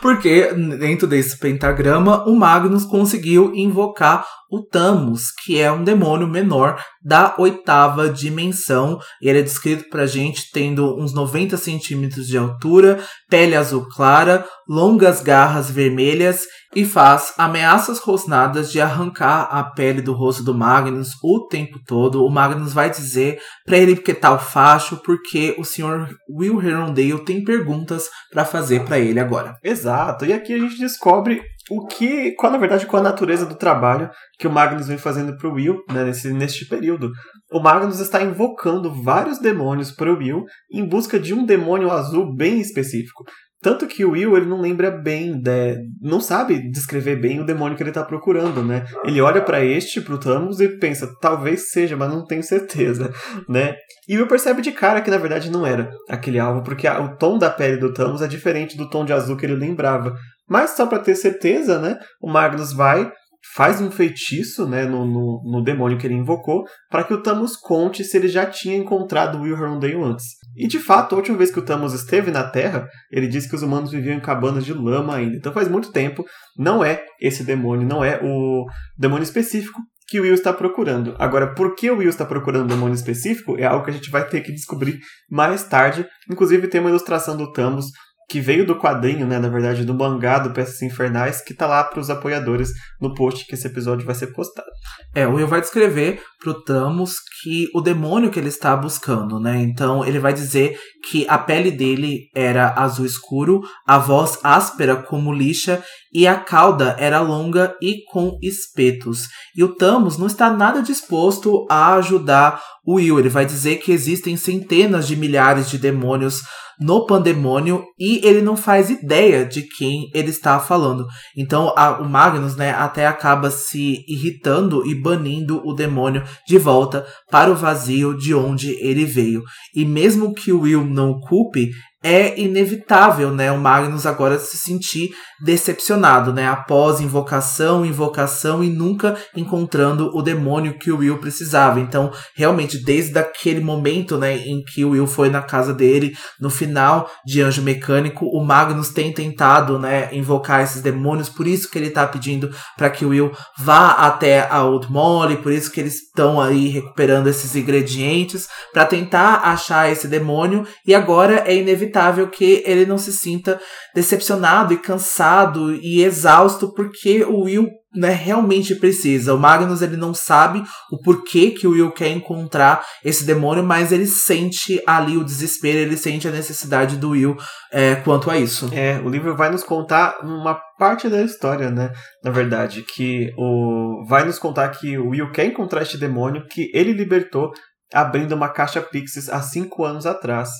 [0.00, 6.80] Porque dentro desse pentagrama, o Magnus conseguiu invocar o Thamus, que é um demônio menor
[7.06, 8.98] da oitava dimensão.
[9.22, 12.98] Ele é descrito pra gente tendo uns 90 centímetros de altura,
[13.30, 16.42] pele azul clara, longas garras vermelhas
[16.74, 22.24] e faz ameaças rosnadas de arrancar a pele do rosto do Magnus o tempo todo.
[22.24, 26.12] O Magnus vai dizer para ele que tá o facho, porque o Sr.
[26.28, 29.56] Will Herondale tem perguntas para fazer para ele agora.
[29.62, 30.26] Exato.
[30.26, 34.08] E aqui a gente descobre o que, qual na verdade, qual a natureza do trabalho
[34.38, 37.10] que o Magnus vem fazendo para o Will né, nesse, neste período.
[37.50, 42.34] O Magnus está invocando vários demônios para o Will em busca de um demônio azul
[42.34, 43.24] bem específico.
[43.62, 47.76] Tanto que o Will, ele não lembra bem, de, não sabe descrever bem o demônio
[47.76, 48.84] que ele tá procurando, né?
[49.04, 53.10] Ele olha para este, pro Thanos, e pensa, talvez seja, mas não tenho certeza,
[53.48, 53.74] né?
[54.06, 57.16] E o Will percebe de cara que na verdade não era aquele alvo, porque o
[57.16, 60.14] tom da pele do Thanos é diferente do tom de azul que ele lembrava.
[60.48, 61.98] Mas só para ter certeza, né?
[62.20, 63.10] O Magnus vai
[63.54, 67.56] faz um feitiço né, no, no, no demônio que ele invocou para que o Thanos
[67.56, 70.26] conte se ele já tinha encontrado o Will Herondale antes.
[70.56, 73.54] E de fato, a última vez que o Thanos esteve na Terra, ele disse que
[73.54, 75.36] os humanos viviam em cabanas de lama ainda.
[75.36, 76.24] Então faz muito tempo,
[76.56, 78.64] não é esse demônio, não é o
[78.98, 81.16] demônio específico que o Will está procurando.
[81.18, 84.10] Agora, por que o Will está procurando um demônio específico é algo que a gente
[84.10, 86.06] vai ter que descobrir mais tarde.
[86.30, 87.86] Inclusive, tem uma ilustração do Thanos
[88.28, 91.84] que veio do quadrinho, né, na verdade, do mangá do Peças Infernais, que tá lá
[91.84, 94.68] para os apoiadores no post que esse episódio vai ser postado.
[95.14, 99.60] É, o Will vai descrever pro Thanos que o demônio que ele está buscando, né?
[99.60, 100.76] Então ele vai dizer
[101.08, 105.82] que a pele dele era azul escuro, a voz áspera como lixa
[106.16, 109.28] e a cauda era longa e com espetos.
[109.54, 113.18] E o Thanos não está nada disposto a ajudar o Will.
[113.18, 116.40] Ele vai dizer que existem centenas de milhares de demônios
[116.80, 121.06] no pandemônio e ele não faz ideia de quem ele está falando.
[121.36, 127.06] Então a, o Magnus, né, até acaba se irritando e banindo o demônio de volta
[127.30, 129.42] para o vazio de onde ele veio.
[129.74, 131.70] E mesmo que o Will não culpe,
[132.06, 135.10] é inevitável, né, o Magnus agora se sentir
[135.42, 141.80] decepcionado, né, após invocação, invocação e nunca encontrando o demônio que o Will precisava.
[141.80, 146.48] Então, realmente, desde aquele momento, né, em que o Will foi na casa dele, no
[146.48, 151.76] final de Anjo Mecânico, o Magnus tem tentado, né, invocar esses demônios, por isso que
[151.76, 155.80] ele tá pedindo para que o Will vá até a Old Molly, por isso que
[155.80, 161.95] eles estão aí recuperando esses ingredientes para tentar achar esse demônio e agora é inevitável
[161.96, 163.58] inevitável que ele não se sinta
[163.94, 169.34] decepcionado e cansado e exausto porque o Will né, realmente precisa.
[169.34, 173.90] O Magnus ele não sabe o porquê que o Will quer encontrar esse demônio, mas
[173.90, 177.36] ele sente ali o desespero, ele sente a necessidade do Will
[177.72, 178.68] é, quanto a isso.
[178.72, 181.90] É, o livro vai nos contar uma parte da história, né?
[182.22, 186.70] Na verdade, que o vai nos contar que o Will quer encontrar este demônio que
[186.74, 187.50] ele libertou
[187.94, 190.50] abrindo uma caixa Pixies há cinco anos atrás.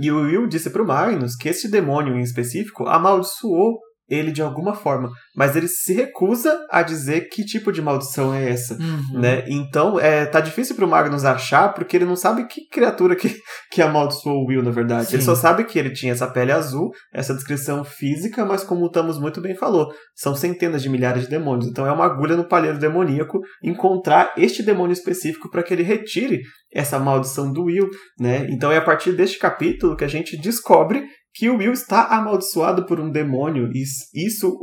[0.00, 3.78] E o Will disse para o Magnus que esse demônio em específico amaldiçoou
[4.10, 8.50] ele de alguma forma, mas ele se recusa a dizer que tipo de maldição é
[8.50, 9.20] essa, uhum.
[9.20, 9.44] né?
[9.46, 13.34] Então, é, tá difícil pro Magnus achar, porque ele não sabe que criatura que,
[13.70, 15.06] que amaldiçoou o Will, na verdade.
[15.06, 15.16] Sim.
[15.16, 18.90] Ele só sabe que ele tinha essa pele azul, essa descrição física, mas como o
[18.90, 21.68] Thanos muito bem falou, são centenas de milhares de demônios.
[21.68, 26.40] Então é uma agulha no palheiro demoníaco encontrar este demônio específico para que ele retire
[26.72, 28.46] essa maldição do Will, né?
[28.50, 32.86] Então é a partir deste capítulo que a gente descobre que o Will está amaldiçoado
[32.86, 34.56] por um demônio e isso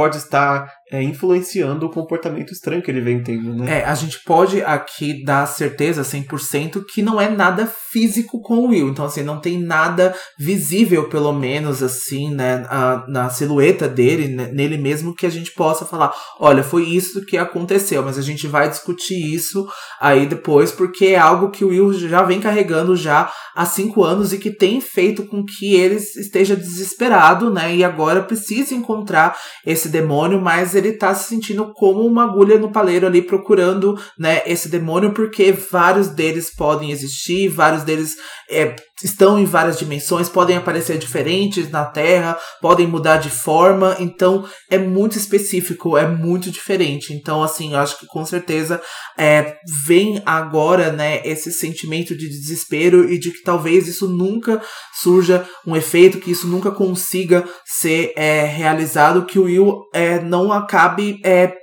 [0.00, 3.80] pode estar é, influenciando o comportamento estranho que ele vem tendo, né?
[3.80, 8.68] É, a gente pode aqui dar certeza 100% que não é nada físico com o
[8.68, 8.88] Will.
[8.88, 14.50] Então, assim, não tem nada visível, pelo menos, assim, né, a, na silhueta dele, né,
[14.52, 18.46] nele mesmo, que a gente possa falar, olha, foi isso que aconteceu, mas a gente
[18.46, 19.68] vai discutir isso
[20.00, 24.32] aí depois, porque é algo que o Will já vem carregando já há cinco anos
[24.32, 29.36] e que tem feito com que ele esteja desesperado, né, e agora precisa encontrar
[29.66, 34.42] esse demônio, mas ele tá se sentindo como uma agulha no paleiro ali procurando, né,
[34.46, 38.16] esse demônio, porque vários deles podem existir, vários deles
[38.50, 44.46] é, estão em várias dimensões, podem aparecer diferentes na Terra, podem mudar de forma, então
[44.68, 47.12] é muito específico, é muito diferente.
[47.12, 48.80] Então, assim, eu acho que com certeza
[49.18, 54.60] é, vem agora, né, esse sentimento de desespero e de que talvez isso nunca
[55.00, 60.52] surja um efeito, que isso nunca consiga ser é, realizado, que o Will é, não
[60.52, 61.59] acabe é,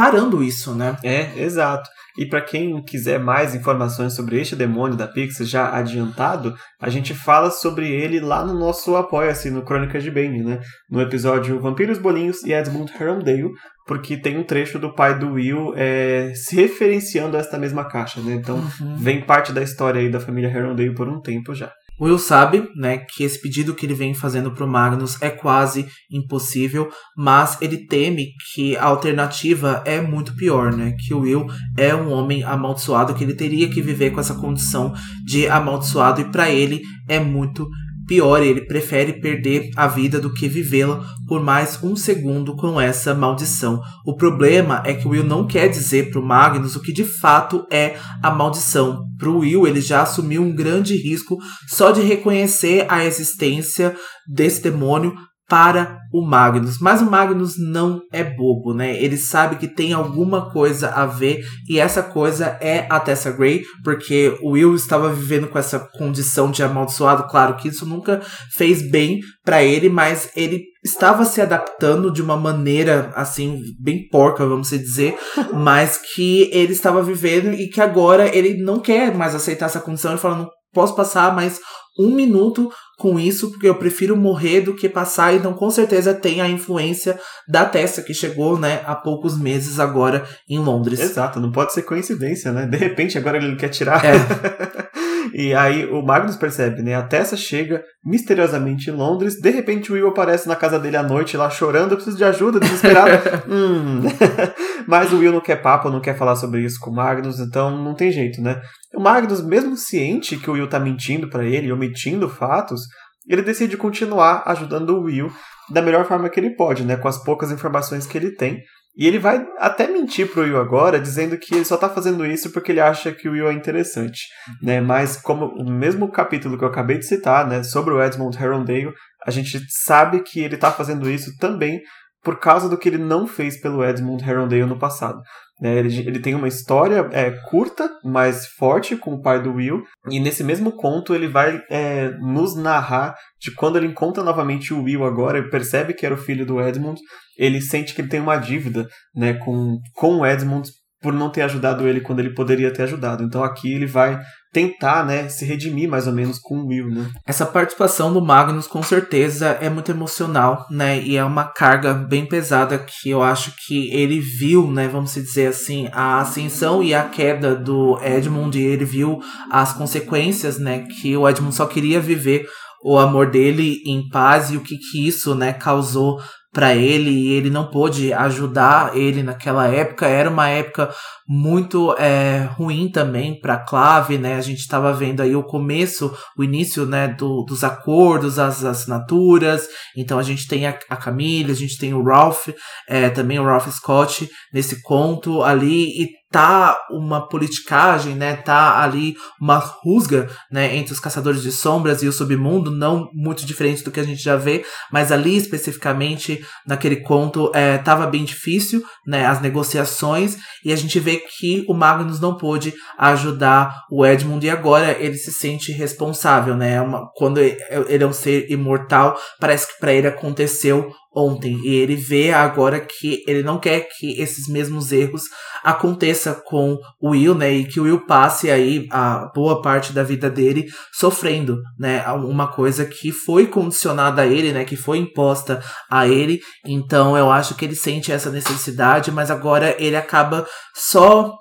[0.00, 0.96] parando isso, né?
[1.04, 1.90] É, exato.
[2.16, 7.12] E para quem quiser mais informações sobre este demônio da Pixar já adiantado, a gente
[7.12, 10.58] fala sobre ele lá no nosso Apoia-se, no Crônicas de Bane, né?
[10.90, 13.50] No episódio Vampiros Bolinhos e Edmund Herondale,
[13.86, 18.22] porque tem um trecho do pai do Will é, se referenciando a esta mesma caixa,
[18.22, 18.32] né?
[18.32, 18.96] Então uhum.
[18.96, 21.70] vem parte da história aí da família Herondale por um tempo já.
[22.00, 26.88] Will sabe, né, que esse pedido que ele vem fazendo pro Magnus é quase impossível,
[27.16, 30.94] mas ele teme que a alternativa é muito pior, né?
[30.98, 34.94] Que o Will é um homem amaldiçoado, que ele teria que viver com essa condição
[35.24, 37.68] de amaldiçoado e para ele é muito
[38.10, 43.14] Pior, ele prefere perder a vida do que vivê-la por mais um segundo com essa
[43.14, 43.80] maldição.
[44.04, 47.64] O problema é que o Will não quer dizer pro Magnus o que de fato
[47.70, 49.04] é a maldição.
[49.16, 51.38] Pro Will, ele já assumiu um grande risco
[51.68, 53.94] só de reconhecer a existência
[54.26, 55.14] desse demônio
[55.50, 56.78] para o Magnus.
[56.78, 59.02] Mas o Magnus não é bobo, né?
[59.02, 63.64] Ele sabe que tem alguma coisa a ver e essa coisa é a Tessa Gray,
[63.82, 67.28] porque o Will estava vivendo com essa condição de amaldiçoado.
[67.28, 68.22] Claro que isso nunca
[68.56, 74.46] fez bem para ele, mas ele estava se adaptando de uma maneira assim bem porca,
[74.46, 75.18] vamos dizer,
[75.52, 80.12] mas que ele estava vivendo e que agora ele não quer mais aceitar essa condição.
[80.12, 81.58] Ele fala, não posso passar mais
[81.98, 82.70] um minuto
[83.00, 87.18] com isso, porque eu prefiro morrer do que passar, então com certeza tem a influência
[87.48, 91.00] da Tessa que chegou, né, há poucos meses agora em Londres.
[91.00, 92.66] Exato, não pode ser coincidência, né?
[92.66, 94.04] De repente agora ele quer tirar.
[94.04, 94.12] É.
[95.32, 96.94] e aí o Magnus percebe, né?
[96.94, 101.02] A Tessa chega misteriosamente em Londres, de repente o Will aparece na casa dele à
[101.02, 103.10] noite lá chorando, eu preciso de ajuda, desesperado.
[103.48, 104.02] hum.
[104.86, 107.70] Mas o Will não quer papo, não quer falar sobre isso com o Magnus, então
[107.82, 108.60] não tem jeito, né?
[108.94, 112.82] O Magnus, mesmo ciente que o Will tá mentindo para ele, omitindo fatos,
[113.28, 115.30] ele decide continuar ajudando o Will
[115.70, 118.60] da melhor forma que ele pode, né, com as poucas informações que ele tem.
[118.96, 122.52] E ele vai até mentir pro Will agora, dizendo que ele só tá fazendo isso
[122.52, 124.26] porque ele acha que o Will é interessante,
[124.60, 124.80] né?
[124.80, 128.92] Mas como o mesmo capítulo que eu acabei de citar, né, sobre o Edmund Herondale,
[129.24, 131.80] a gente sabe que ele tá fazendo isso também
[132.22, 135.20] por causa do que ele não fez pelo Edmund Herondale no passado.
[135.62, 139.82] É, ele, ele, tem uma história é, curta, mas forte com o pai do Will.
[140.08, 144.82] E nesse mesmo conto ele vai é, nos narrar de quando ele encontra novamente o
[144.82, 146.98] Will agora e percebe que era o filho do Edmund.
[147.38, 150.70] Ele sente que ele tem uma dívida né, com, com o Edmund
[151.02, 153.22] por não ter ajudado ele quando ele poderia ter ajudado.
[153.22, 154.18] Então aqui ele vai
[154.52, 157.10] tentar, né, se redimir mais ou menos com o Will, né?
[157.26, 161.00] Essa participação do Magnus com certeza é muito emocional, né?
[161.00, 165.48] E é uma carga bem pesada que eu acho que ele viu, né, vamos dizer
[165.48, 169.20] assim, a ascensão e a queda do Edmund e ele viu
[169.50, 172.46] as consequências, né, que o Edmund só queria viver
[172.82, 176.18] o amor dele em paz e o que que isso, né, causou
[176.52, 180.06] para ele e ele não pôde ajudar ele naquela época.
[180.06, 180.92] Era uma época
[181.28, 184.34] muito é, ruim também para Clave, né?
[184.34, 189.68] A gente estava vendo aí o começo, o início, né, do, dos acordos, as assinaturas.
[189.96, 192.48] Então a gente tem a, a Camille, a gente tem o Ralph,
[192.88, 198.36] é, também o Ralph Scott nesse conto ali e tá uma politicagem, né?
[198.36, 203.44] Tá ali uma rusga, né, entre os caçadores de sombras e o submundo, não muito
[203.44, 208.24] diferente do que a gente já vê, mas ali especificamente naquele conto é, tava bem
[208.24, 214.06] difícil, né, as negociações e a gente vê que o Magnus não pôde ajudar o
[214.06, 216.74] Edmund e agora ele se sente responsável, né?
[216.74, 221.58] É uma, quando ele é um ser imortal, parece que para ele aconteceu ontem.
[221.64, 225.22] E ele vê agora que ele não quer que esses mesmos erros
[225.62, 227.52] aconteça com o Will, né?
[227.52, 232.06] E que o Will passe aí a boa parte da vida dele sofrendo, né?
[232.12, 234.64] Uma coisa que foi condicionada a ele, né?
[234.64, 236.40] Que foi imposta a ele.
[236.64, 241.34] Então eu acho que ele sente essa necessidade, mas agora ele acaba só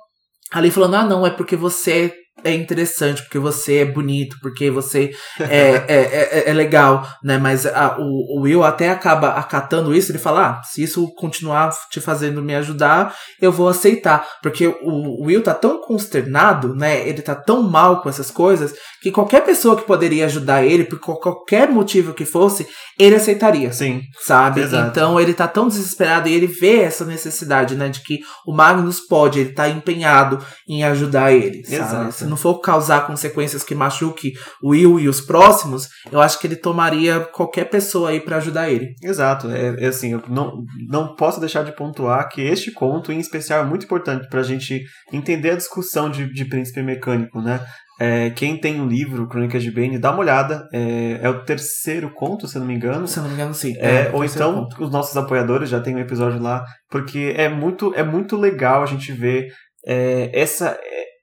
[0.52, 2.14] ali falando: ah, não, é porque você
[2.44, 7.38] é interessante, porque você é bonito, porque você é, é, é, é, legal, né?
[7.38, 11.72] Mas a, o, o, Will até acaba acatando isso, ele fala, ah, se isso continuar
[11.90, 14.28] te fazendo me ajudar, eu vou aceitar.
[14.42, 17.08] Porque o, o Will tá tão consternado, né?
[17.08, 21.00] Ele tá tão mal com essas coisas, que qualquer pessoa que poderia ajudar ele, por
[21.00, 22.68] qualquer motivo que fosse,
[22.98, 23.72] ele aceitaria.
[23.72, 24.02] Sim.
[24.22, 24.62] Sabe?
[24.62, 24.90] Exato.
[24.90, 27.90] Então ele tá tão desesperado e ele vê essa necessidade, né?
[27.90, 31.64] De que o Magnus pode, ele tá empenhado em ajudar ele.
[31.66, 32.14] Sabe?
[32.30, 36.56] Não for causar consequências que machuque o Will e os próximos, eu acho que ele
[36.56, 38.94] tomaria qualquer pessoa aí para ajudar ele.
[39.04, 39.50] Exato.
[39.50, 43.64] É, é, assim, eu não, não posso deixar de pontuar que este conto, em especial,
[43.64, 47.60] é muito importante para a gente entender a discussão de, de príncipe mecânico, né?
[48.02, 50.66] É, quem tem o livro Crônicas de Bane, dá uma olhada.
[50.72, 53.06] É, é, o terceiro conto, se não me engano.
[53.06, 53.76] Se eu não me engano, sim.
[53.78, 54.84] É, é ou então conto.
[54.86, 58.86] os nossos apoiadores já tem um episódio lá, porque é muito, é muito legal a
[58.86, 59.50] gente ver
[59.86, 60.80] é, essa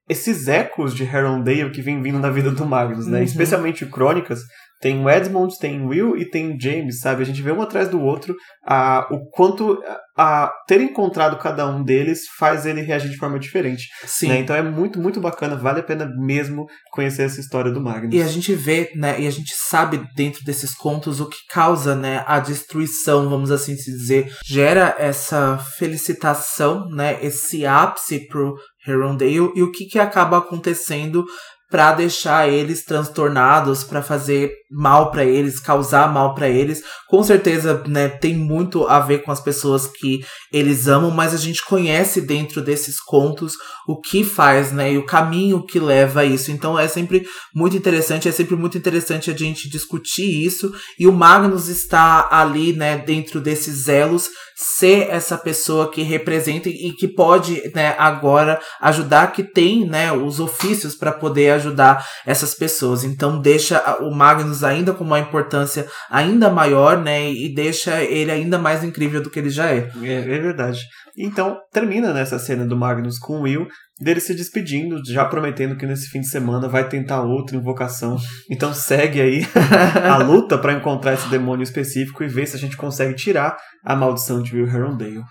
[0.09, 3.19] esses ecos de Herondale que vem vindo na vida do Magnus, né?
[3.19, 3.25] Uhum.
[3.25, 4.41] Especialmente Crônicas.
[4.79, 7.23] Tem o Edmund, tem o Will e tem o James, sabe?
[7.23, 9.83] A gente vê um atrás do outro a, o quanto
[10.15, 13.85] a, a ter encontrado cada um deles faz ele reagir de forma diferente.
[14.05, 14.29] Sim.
[14.29, 14.39] Né?
[14.41, 18.15] Então é muito, muito bacana, vale a pena mesmo conhecer essa história do Magnus.
[18.15, 19.19] E a gente vê, né?
[19.19, 22.23] E a gente sabe dentro desses contos o que causa, né?
[22.27, 24.31] A destruição, vamos assim dizer.
[24.45, 27.19] Gera essa felicitação, né?
[27.23, 28.55] Esse ápice pro
[28.87, 31.25] Herondale e o que, que acaba acontecendo
[31.71, 36.83] para deixar eles transtornados, para fazer mal para eles, causar mal para eles.
[37.09, 40.21] Com certeza, né, tem muito a ver com as pessoas que
[40.53, 43.55] eles amam, mas a gente conhece dentro desses contos
[43.87, 46.51] o que faz, né, e o caminho que leva a isso.
[46.51, 51.13] Então é sempre muito interessante, é sempre muito interessante a gente discutir isso e o
[51.13, 57.71] Magnus está ali, né, dentro desses elos ser essa pessoa que representa e que pode,
[57.75, 63.05] né, agora ajudar, que tem, né, os ofícios para poder ajudar essas pessoas.
[63.05, 68.59] Então deixa o Magnus ainda com uma importância ainda maior, né, e deixa ele ainda
[68.59, 69.91] mais incrível do que ele já é.
[70.03, 70.81] É, é verdade.
[71.17, 73.67] Então termina nessa cena do Magnus com o Will
[73.99, 78.17] dele se despedindo, já prometendo que nesse fim de semana vai tentar outra invocação.
[78.51, 79.47] Então segue aí
[80.09, 83.97] a luta para encontrar esse demônio específico e ver se a gente consegue tirar a
[83.97, 85.23] maldição de Will Herondale.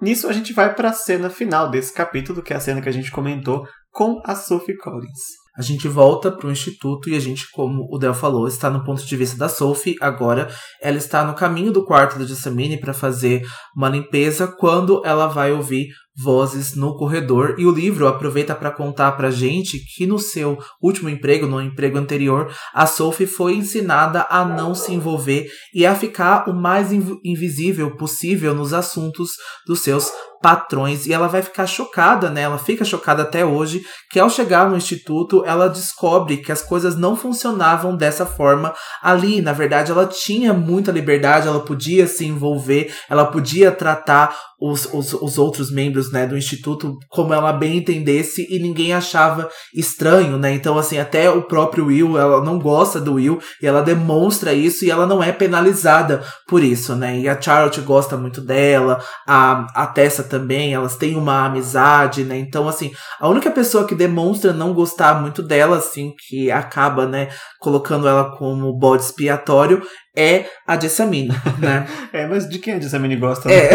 [0.00, 2.88] Nisso a gente vai para a cena final desse capítulo, que é a cena que
[2.88, 5.41] a gente comentou com a Sophie Collins.
[5.54, 8.82] A gente volta para o instituto e a gente, como o Del falou, está no
[8.82, 9.96] ponto de vista da Sophie.
[10.00, 10.48] Agora,
[10.80, 13.42] ela está no caminho do quarto da Jessamine para fazer
[13.76, 19.12] uma limpeza quando ela vai ouvir vozes no corredor e o livro aproveita para contar
[19.12, 24.44] pra gente que no seu último emprego, no emprego anterior, a Sophie foi ensinada a
[24.44, 26.90] não se envolver e a ficar o mais
[27.24, 29.32] invisível possível nos assuntos
[29.66, 30.10] dos seus
[30.42, 32.42] patrões e ela vai ficar chocada, né?
[32.42, 36.96] Ela fica chocada até hoje que ao chegar no instituto ela descobre que as coisas
[36.96, 39.40] não funcionavam dessa forma ali.
[39.40, 45.12] Na verdade, ela tinha muita liberdade, ela podia se envolver, ela podia tratar os, os,
[45.14, 50.52] os outros membros né, do instituto como ela bem entendesse e ninguém achava estranho, né?
[50.54, 54.84] Então, assim, até o próprio Will, ela não gosta do Will e ela demonstra isso
[54.84, 57.18] e ela não é penalizada por isso, né?
[57.18, 62.38] E a Charlotte gosta muito dela, a, a Tessa também, elas têm uma amizade, né?
[62.38, 67.28] Então, assim, a única pessoa que demonstra não gostar muito dela, assim, que acaba, né,
[67.60, 69.82] colocando ela como bode expiatório,
[70.16, 71.28] é a Jessamine,
[71.60, 71.86] né?
[72.14, 73.46] é, mas de quem a Jessamine gosta?
[73.46, 73.54] Né?
[73.56, 73.70] É.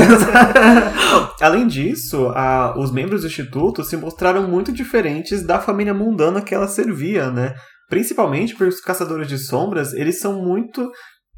[1.46, 6.56] Além disso, a, os membros do Instituto se mostraram muito diferentes da família mundana que
[6.56, 7.54] ela servia, né?
[7.88, 10.90] Principalmente porque os caçadores de sombras, eles são muito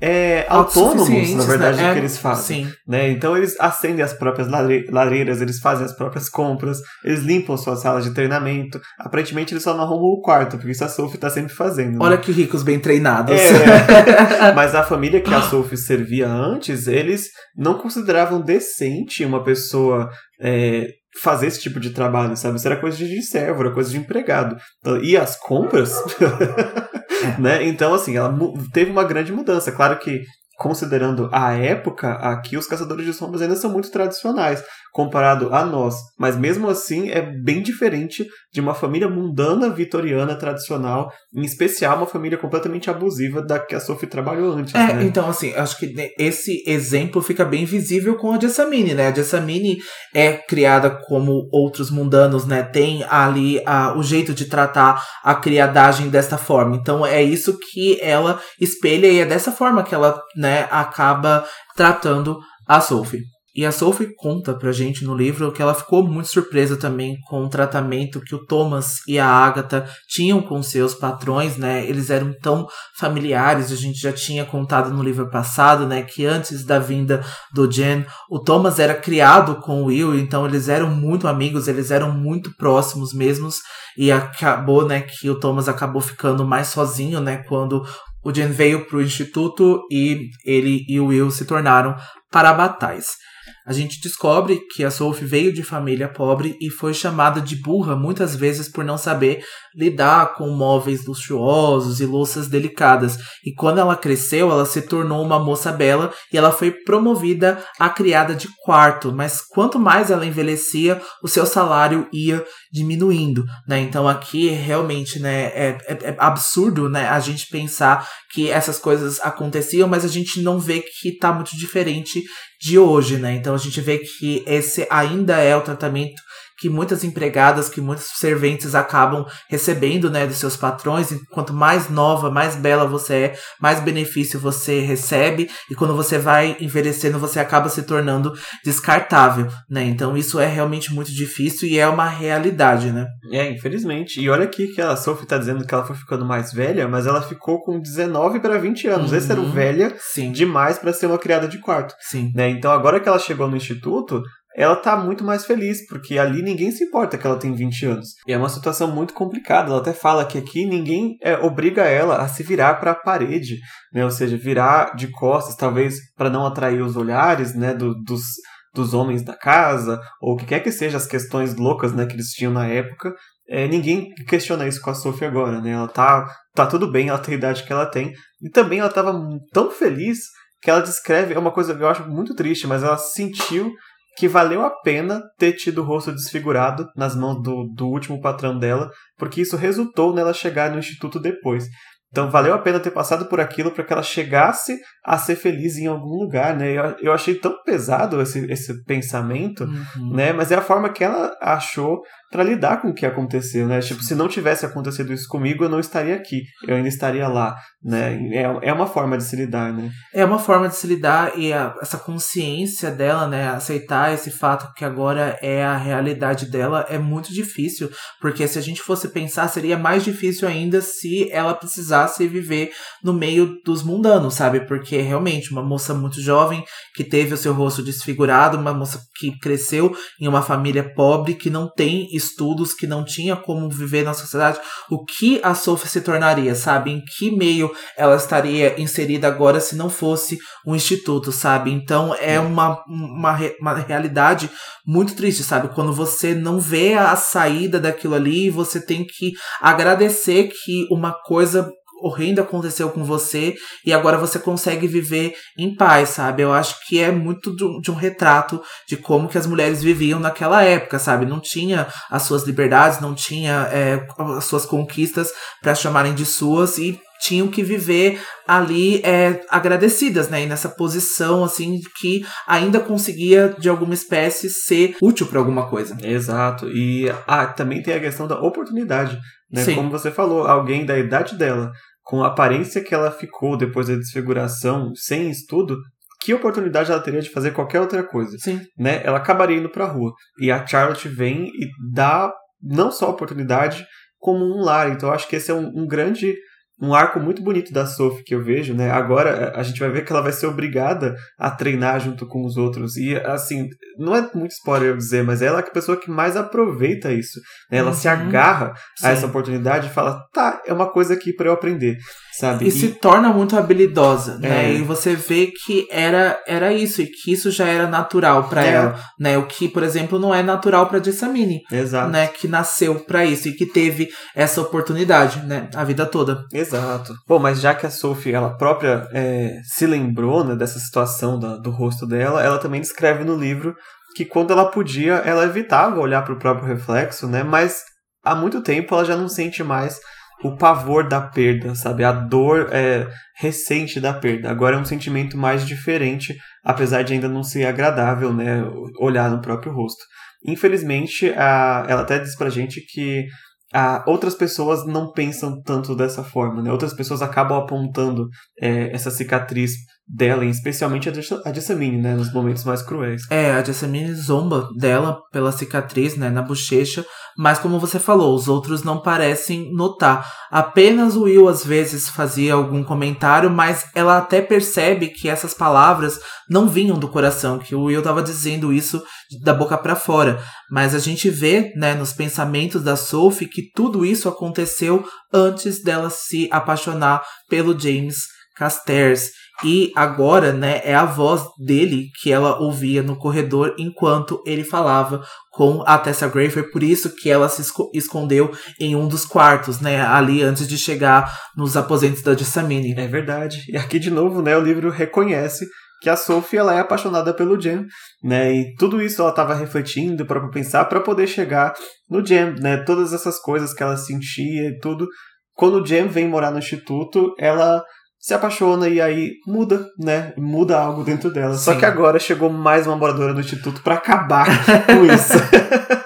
[0.01, 1.89] é, autônomos, na verdade, né?
[1.89, 2.65] do que eles fazem.
[2.65, 2.71] Sim.
[2.87, 3.09] Né?
[3.09, 4.47] Então eles acendem as próprias
[4.89, 8.79] lareiras, eles fazem as próprias compras, eles limpam suas salas de treinamento.
[8.97, 11.91] Aparentemente eles só não arrumam o quarto, porque isso a Sophie está sempre fazendo.
[11.91, 11.97] Né?
[11.99, 13.35] Olha que ricos bem treinados.
[13.35, 20.09] É, mas a família que a Sophie servia antes, eles não consideravam decente uma pessoa
[20.41, 20.87] é,
[21.19, 22.57] fazer esse tipo de trabalho, sabe?
[22.57, 24.55] Isso era coisa de servo, era coisa de empregado.
[24.79, 25.93] Então, e as compras?
[27.37, 27.67] Né?
[27.67, 28.33] Então, assim, ela
[28.71, 29.73] teve uma grande mudança.
[29.73, 30.23] Claro que,
[30.57, 35.95] considerando a época, aqui os Caçadores de Sombras ainda são muito tradicionais comparado a nós.
[36.17, 42.05] Mas mesmo assim é bem diferente de uma família mundana vitoriana tradicional, em especial uma
[42.05, 44.73] família completamente abusiva da que a Sophie trabalhou antes.
[44.73, 45.03] É, né?
[45.03, 49.07] então assim, acho que esse exemplo fica bem visível com a Jessamine, né?
[49.07, 49.77] A Jessamine
[50.13, 52.63] é criada como outros mundanos, né?
[52.63, 56.75] Tem ali a, o jeito de tratar a criadagem desta forma.
[56.75, 62.39] Então é isso que ela espelha e é dessa forma que ela, né, acaba tratando
[62.67, 63.23] a Sophie.
[63.59, 67.43] E a Sophie conta pra gente no livro que ela ficou muito surpresa também com
[67.43, 71.85] o tratamento que o Thomas e a Agatha tinham com seus patrões, né?
[71.85, 76.03] Eles eram tão familiares, a gente já tinha contado no livro passado, né?
[76.03, 77.21] Que antes da vinda
[77.53, 81.91] do Jen, o Thomas era criado com o Will, então eles eram muito amigos, eles
[81.91, 83.57] eram muito próximos mesmos.
[83.97, 87.43] E acabou, né, que o Thomas acabou ficando mais sozinho, né?
[87.45, 87.85] Quando
[88.23, 91.93] o Jen veio pro instituto e ele e o Will se tornaram
[92.31, 93.27] parabatais.
[93.69, 97.95] A gente descobre que a Sophie veio de família pobre e foi chamada de burra
[97.95, 99.43] muitas vezes por não saber
[99.75, 103.19] lidar com móveis luxuosos e louças delicadas.
[103.45, 107.91] E quando ela cresceu, ela se tornou uma moça bela e ela foi promovida a
[107.91, 109.11] criada de quarto.
[109.11, 113.79] Mas quanto mais ela envelhecia, o seu salário ia diminuindo, né?
[113.81, 119.19] Então aqui realmente, né, é, é, é absurdo, né, a gente pensar que essas coisas
[119.21, 122.23] aconteciam, mas a gente não vê que tá muito diferente
[122.61, 123.35] de hoje, né?
[123.35, 126.21] Então a gente vê que esse ainda é o tratamento
[126.59, 131.11] que muitas empregadas, que muitos serventes acabam recebendo, né, dos seus patrões.
[131.11, 135.49] E quanto mais nova, mais bela você é, mais benefício você recebe.
[135.69, 138.33] E quando você vai envelhecendo, você acaba se tornando
[138.63, 139.83] descartável, né?
[139.83, 143.07] Então isso é realmente muito difícil e é uma realidade, né?
[143.31, 144.19] É, infelizmente.
[144.21, 147.05] E olha aqui que a Sophie tá dizendo que ela foi ficando mais velha, mas
[147.05, 149.11] ela ficou com 19 para 20 anos.
[149.11, 149.17] Uhum.
[149.17, 150.31] Esse era o velha Sim.
[150.31, 151.95] demais para ser uma criada de quarto.
[151.99, 152.31] Sim.
[152.35, 152.49] Né?
[152.49, 154.21] Então agora que ela chegou no instituto,
[154.59, 158.09] ela tá muito mais feliz, porque ali ninguém se importa que ela tem 20 anos.
[158.27, 159.69] E é uma situação muito complicada.
[159.69, 163.55] Ela até fala que aqui ninguém é, obriga ela a se virar para a parede,
[163.93, 164.03] né?
[164.03, 168.23] Ou seja, virar de costas, talvez para não atrair os olhares, né, do, dos
[168.71, 172.13] dos homens da casa, ou o que quer que seja as questões loucas né, que
[172.13, 173.11] eles tinham na época,
[173.47, 175.71] é, ninguém questiona isso com a Sophie agora, né?
[175.71, 178.13] Ela tá, tá tudo bem, ela tem a idade que ela tem.
[178.43, 179.19] E também ela tava
[179.51, 180.19] tão feliz
[180.61, 183.71] que ela descreve, é uma coisa que eu acho muito triste, mas ela sentiu
[184.19, 188.59] que valeu a pena ter tido o rosto desfigurado nas mãos do, do último patrão
[188.59, 191.69] dela, porque isso resultou nela chegar no instituto depois.
[192.11, 195.77] Então valeu a pena ter passado por aquilo para que ela chegasse a ser feliz
[195.77, 196.69] em algum lugar, né?
[196.69, 200.13] Eu, eu achei tão pesado esse, esse pensamento, uhum.
[200.13, 200.33] né?
[200.33, 202.01] Mas é a forma que ela achou
[202.31, 203.79] para lidar com o que aconteceu, né?
[203.79, 207.55] Tipo, se não tivesse acontecido isso comigo, eu não estaria aqui, eu ainda estaria lá,
[207.83, 208.19] né?
[208.31, 209.89] É, é uma forma de se lidar, né?
[210.13, 213.49] É uma forma de se lidar e a, essa consciência dela, né?
[213.49, 217.89] Aceitar esse fato que agora é a realidade dela é muito difícil,
[218.21, 222.71] porque se a gente fosse pensar, seria mais difícil ainda se ela precisasse viver
[223.03, 224.61] no meio dos mundanos, sabe?
[224.61, 226.63] Porque realmente uma moça muito jovem
[226.93, 231.49] que teve o seu rosto desfigurado, uma moça que cresceu em uma família pobre que
[231.49, 234.59] não tem estudos, que não tinha como viver na sociedade,
[234.89, 236.91] o que a Sophie se tornaria, sabe?
[236.91, 241.71] Em que meio ela estaria inserida agora se não fosse um instituto, sabe?
[241.71, 244.49] Então é uma, uma, uma realidade
[244.85, 245.73] muito triste, sabe?
[245.73, 251.71] Quando você não vê a saída daquilo ali, você tem que agradecer que uma coisa
[252.01, 256.43] horrendo aconteceu com você e agora você consegue viver em paz, sabe?
[256.43, 260.63] Eu acho que é muito de um retrato de como que as mulheres viviam naquela
[260.63, 261.25] época, sabe?
[261.25, 264.05] Não tinha as suas liberdades, não tinha é,
[264.37, 265.31] as suas conquistas
[265.61, 270.43] para chamarem de suas e tinham que viver ali é, agradecidas, né?
[270.43, 275.97] E nessa posição, assim, que ainda conseguia, de alguma espécie, ser útil para alguma coisa.
[276.01, 276.67] Exato.
[276.69, 279.19] E ah, também tem a questão da oportunidade,
[279.51, 279.63] né?
[279.63, 279.75] Sim.
[279.75, 281.71] Como você falou, alguém da idade dela
[282.03, 285.77] com a aparência que ela ficou depois da desfiguração, sem estudo,
[286.21, 288.35] que oportunidade ela teria de fazer qualquer outra coisa?
[288.39, 288.61] Sim.
[288.77, 289.01] Né?
[289.03, 290.11] Ela acabaria indo pra rua.
[290.39, 293.85] E a Charlotte vem e dá não só oportunidade,
[294.17, 294.89] como um lar.
[294.89, 296.35] Então eu acho que esse é um, um grande
[296.81, 298.89] um arco muito bonito da Sophie que eu vejo, né?
[298.89, 302.55] Agora a gente vai ver que ela vai ser obrigada a treinar junto com os
[302.55, 302.95] outros.
[302.95, 303.67] E assim,
[303.97, 307.39] não é muito spoiler eu dizer, mas ela é a pessoa que mais aproveita isso.
[307.69, 307.79] Né?
[307.79, 307.95] Ela uhum.
[307.95, 309.07] se agarra Sim.
[309.07, 311.97] a essa oportunidade e fala: tá, é uma coisa aqui para eu aprender.
[312.39, 312.63] Sabe?
[312.63, 314.71] E, e, se torna muito habilidosa, né?
[314.71, 314.73] É.
[314.75, 318.69] E você vê que era, era isso, e que isso já era natural para é.
[318.69, 319.37] ela, né?
[319.37, 321.59] O que, por exemplo, não é natural para Jessamine.
[321.69, 322.09] Exato.
[322.09, 322.27] Né?
[322.27, 325.69] Que nasceu para isso e que teve essa oportunidade, né?
[325.75, 326.45] A vida toda.
[326.53, 327.13] Exato.
[327.27, 331.57] Bom, mas já que a Sophie, ela própria é, se lembrou né, dessa situação da,
[331.57, 333.75] do rosto dela, ela também descreve no livro
[334.15, 337.43] que quando ela podia, ela evitava olhar para o próprio reflexo, né?
[337.43, 337.81] Mas
[338.23, 339.99] há muito tempo ela já não sente mais
[340.43, 342.03] o pavor da perda, sabe?
[342.03, 344.49] A dor é, recente da perda.
[344.49, 348.63] Agora é um sentimento mais diferente, apesar de ainda não ser agradável, né?
[348.99, 350.03] Olhar no próprio rosto.
[350.45, 353.25] Infelizmente, a, ela até diz pra gente que
[353.73, 356.71] a, outras pessoas não pensam tanto dessa forma, né?
[356.71, 358.27] Outras pessoas acabam apontando
[358.59, 359.73] é, essa cicatriz
[360.07, 363.21] dela, especialmente a Jessamine, né, nos momentos mais cruéis.
[363.29, 367.05] É, a Jessamine zomba dela pela cicatriz, né, na bochecha,
[367.41, 370.29] mas como você falou, os outros não parecem notar.
[370.51, 376.19] Apenas o Will às vezes fazia algum comentário, mas ela até percebe que essas palavras
[376.49, 379.01] não vinham do coração, que o Will estava dizendo isso
[379.41, 380.43] da boca para fora.
[380.69, 386.09] Mas a gente vê, né, nos pensamentos da Sophie que tudo isso aconteceu antes dela
[386.09, 388.17] se apaixonar pelo James
[388.57, 389.29] Casters.
[389.63, 395.21] E agora, né, é a voz dele que ela ouvia no corredor enquanto ele falava
[395.51, 396.29] com a Tessa.
[396.29, 397.61] Foi por isso que ela se
[397.93, 402.93] escondeu em um dos quartos, né, ali antes de chegar nos aposentos da Jessamine.
[402.97, 403.63] É verdade.
[403.67, 405.65] E aqui de novo, né, o livro reconhece
[406.01, 407.85] que a Sophie ela é apaixonada pelo Jam,
[408.23, 408.53] né?
[408.53, 411.73] E tudo isso ela estava refletindo para pensar para poder chegar
[412.09, 412.77] no Jam, né?
[412.77, 415.07] Todas essas coisas que ela sentia e tudo.
[415.53, 417.83] Quando o Jam vem morar no instituto, ela
[418.19, 420.33] se apaixona e aí muda, né?
[420.37, 421.53] Muda algo dentro dela.
[421.53, 421.63] Sim.
[421.63, 424.47] Só que agora chegou mais uma moradora do instituto para acabar
[424.85, 425.33] com isso.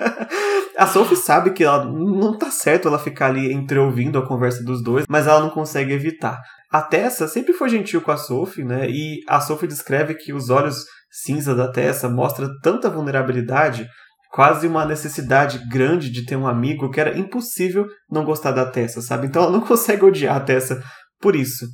[0.77, 4.83] a Sophie sabe que ela não tá certo ela ficar ali entreouvindo a conversa dos
[4.83, 6.39] dois, mas ela não consegue evitar.
[6.71, 8.89] A Tessa sempre foi gentil com a Sophie, né?
[8.89, 13.87] E a Sophie descreve que os olhos cinza da Tessa mostra tanta vulnerabilidade,
[14.31, 19.01] quase uma necessidade grande de ter um amigo que era impossível não gostar da Tessa,
[19.01, 19.27] sabe?
[19.27, 20.83] Então ela não consegue odiar a Tessa
[21.21, 21.65] por isso.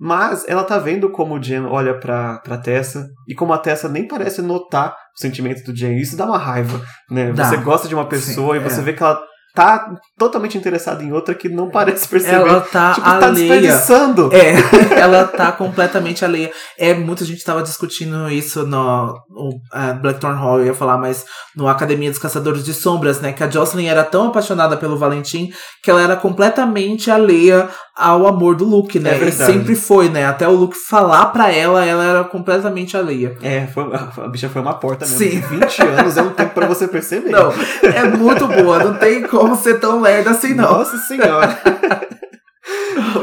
[0.00, 3.86] Mas ela tá vendo como o Jen olha pra, pra Tessa e como a Tessa
[3.86, 6.00] nem parece notar o sentimento do Jen.
[6.00, 6.80] Isso dá uma raiva,
[7.10, 7.32] né?
[7.32, 7.44] Dá.
[7.44, 8.82] Você gosta de uma pessoa Sim, e você é.
[8.82, 9.20] vê que ela
[9.54, 12.36] tá totalmente interessada em outra que não parece perceber.
[12.36, 13.32] Ela tá tipo, tá alheia.
[13.32, 14.30] desperdiçando.
[14.32, 14.54] É,
[14.98, 16.50] ela tá completamente alheia.
[16.78, 21.24] É, muita gente tava discutindo isso no, no ah, Blackthorn Hall, eu ia falar, mas
[21.56, 23.32] no Academia dos Caçadores de Sombras, né?
[23.32, 25.50] Que a Jocelyn era tão apaixonada pelo Valentim
[25.82, 27.68] que ela era completamente alheia
[28.00, 29.14] ao amor do Luke, né?
[29.14, 29.52] É verdade.
[29.52, 30.24] sempre foi, né?
[30.26, 33.36] Até o Luke falar pra ela, ela era completamente alheia.
[33.42, 35.18] É, foi, a bicha foi uma porta mesmo.
[35.18, 35.40] Sim.
[35.40, 37.30] 20 anos é um tempo pra você perceber.
[37.30, 40.78] Não, é muito boa, não tem como ser tão lerda assim, não.
[40.78, 41.58] Nossa senhora.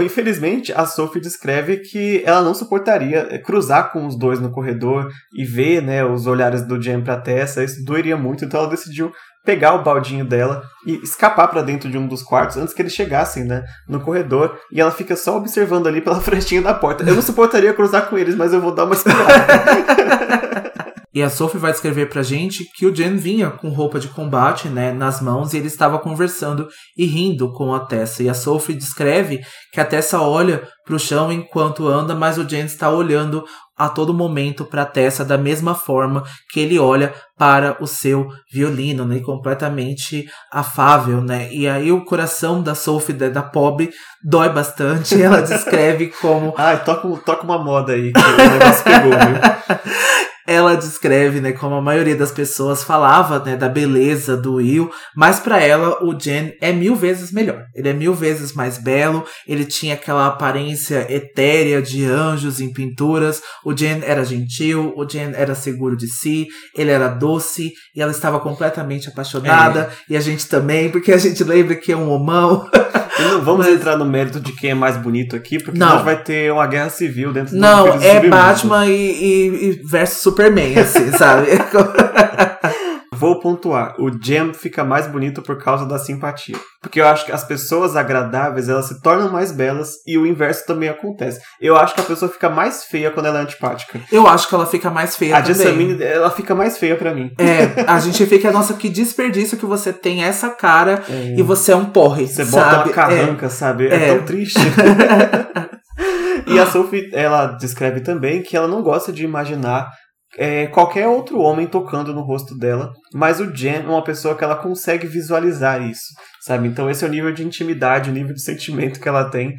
[0.02, 5.44] Infelizmente, a Sophie descreve que ela não suportaria cruzar com os dois no corredor e
[5.44, 7.64] ver né, os olhares do Jen pra Tessa.
[7.64, 9.12] Isso doeria muito, então ela decidiu
[9.48, 12.92] pegar o baldinho dela e escapar pra dentro de um dos quartos antes que eles
[12.92, 14.60] chegassem né, no corredor.
[14.70, 17.06] E ela fica só observando ali pela frestinha da porta.
[17.06, 19.24] Eu não suportaria cruzar com eles, mas eu vou dar uma espiada.
[21.18, 24.70] E a Sophie vai descrever pra gente que o Jen vinha com roupa de combate,
[24.70, 28.22] né, nas mãos e ele estava conversando e rindo com a Tessa.
[28.22, 29.42] E a Sophie descreve
[29.74, 33.44] que a Tessa olha pro chão enquanto anda, mas o Jen está olhando
[33.78, 39.06] a todo momento para Tessa da mesma forma que ele olha para o seu violino,
[39.06, 41.50] né, completamente afável, né?
[41.52, 43.92] E aí o coração da Sophie, da, da pobre,
[44.24, 45.22] dói bastante.
[45.22, 50.28] Ela descreve como Ai, toca, toca uma moda aí, que o negócio pegou, viu?
[50.48, 55.42] ela descreve, né, como a maioria das pessoas falava, né, da beleza do Will, mas
[55.42, 57.66] pra ela o Jen é mil vezes melhor.
[57.76, 63.42] Ele é mil vezes mais belo, ele tinha aquela aparência etérea de anjos em pinturas.
[63.66, 68.12] O Jen era gentil, o Jen era seguro de si, ele era doce e ela
[68.12, 69.92] estava completamente apaixonada.
[70.10, 72.70] E a gente também, porque a gente lembra que é um homão.
[73.20, 76.04] E não vamos Mas- entrar no mérito de quem é mais bonito aqui, porque Não.
[76.04, 78.30] vai ter uma guerra civil dentro do Não, do é Submundo.
[78.30, 81.48] Batman e, e, e versus Superman, assim, sabe?
[83.18, 83.96] Vou pontuar.
[84.00, 86.56] O Jem fica mais bonito por causa da simpatia.
[86.82, 90.66] Porque eu acho que as pessoas agradáveis, elas se tornam mais belas e o inverso
[90.68, 91.40] também acontece.
[91.60, 94.00] Eu acho que a pessoa fica mais feia quando ela é antipática.
[94.12, 95.56] Eu acho que ela fica mais feia a também.
[95.56, 97.32] Jessamine, ela fica mais feia pra mim.
[97.40, 101.02] É, a gente fica, nossa, que desperdício que você tem essa cara
[101.36, 102.84] e você é um porre, Você bota sabe?
[102.90, 103.88] uma carranca, sabe?
[103.88, 104.16] É, É.
[104.16, 104.60] tão triste.
[106.48, 109.90] e a Sophie, ela descreve também que ela não gosta de imaginar
[110.38, 114.44] é, qualquer outro homem tocando no rosto dela, mas o Jen é uma pessoa que
[114.44, 116.68] ela consegue visualizar isso, sabe?
[116.68, 119.56] Então esse é o nível de intimidade, o nível de sentimento que ela tem.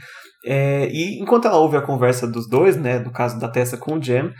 [0.46, 3.94] É, e enquanto ela ouve a conversa dos dois, né, no caso da Tessa com
[3.98, 4.30] o Jen,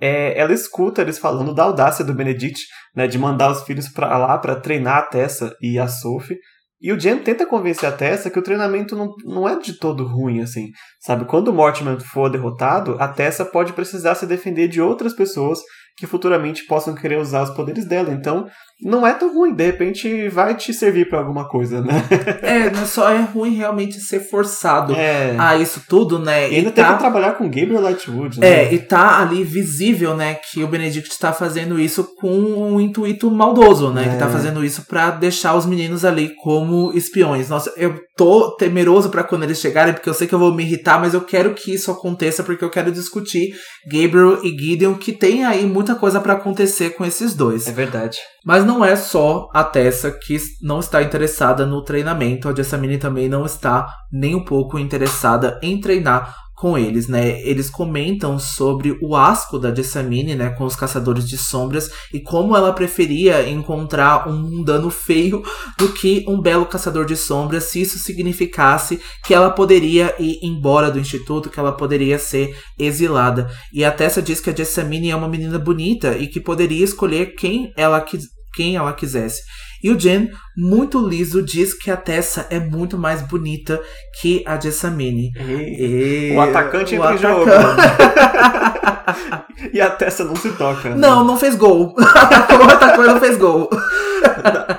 [0.00, 2.60] é, ela escuta eles falando da audácia do Benedict,
[2.94, 6.38] né, de mandar os filhos pra lá para treinar a Tessa e a Sophie.
[6.80, 10.06] E o Jen tenta convencer a Tessa que o treinamento não, não é de todo
[10.06, 10.68] ruim, assim.
[11.00, 15.58] Sabe, quando o Mortimer for derrotado, a Tessa pode precisar se defender de outras pessoas
[15.98, 18.12] que futuramente possam querer usar os poderes dela.
[18.12, 18.48] Então,
[18.80, 19.54] não é tão ruim.
[19.54, 22.04] De repente, vai te servir pra alguma coisa, né?
[22.42, 25.34] É, não só é ruim realmente ser forçado É.
[25.38, 26.50] a isso tudo, né?
[26.50, 28.64] e ainda e tem tá, que trabalhar com Gabriel Lightwood, né?
[28.64, 33.30] É, e tá ali visível, né, que o Benedict tá fazendo isso com um intuito
[33.30, 34.06] maldoso, né?
[34.06, 34.08] É.
[34.10, 37.48] Que tá fazendo isso pra deixar os meninos ali como espiões.
[37.48, 40.62] Nossa, eu tô temeroso pra quando eles chegarem, porque eu sei que eu vou me
[40.62, 43.52] irritar, mas eu quero que isso aconteça, porque eu quero discutir
[43.86, 47.66] Gabriel e Gideon, que tem aí muita coisa pra acontecer com esses dois.
[47.68, 48.18] É verdade.
[48.48, 53.28] Mas não é só a Tessa que não está interessada no treinamento, a Jessamine também
[53.28, 57.42] não está nem um pouco interessada em treinar com eles, né?
[57.42, 62.56] Eles comentam sobre o asco da Jessamine, né, com os caçadores de sombras e como
[62.56, 65.42] ela preferia encontrar um dano feio
[65.76, 70.90] do que um belo caçador de sombras, se isso significasse que ela poderia ir embora
[70.90, 73.46] do instituto, que ela poderia ser exilada.
[73.74, 77.34] E a Tessa diz que a Jessamine é uma menina bonita e que poderia escolher
[77.36, 79.44] quem ela, quis, quem ela quisesse.
[79.82, 83.80] E o Jen, muito liso, diz que a Tessa é muito mais bonita
[84.20, 85.30] que a Jessamine.
[85.38, 87.50] E- O atacante o entra em jogo.
[89.72, 90.90] e a Tessa não se toca.
[90.90, 90.96] né?
[90.96, 91.94] Não, não fez gol.
[91.98, 93.68] o atacante não fez gol.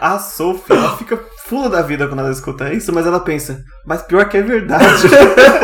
[0.02, 4.02] A Sophie, ela fica fula da vida quando ela escuta isso, mas ela pensa, mas
[4.02, 5.08] pior que é verdade.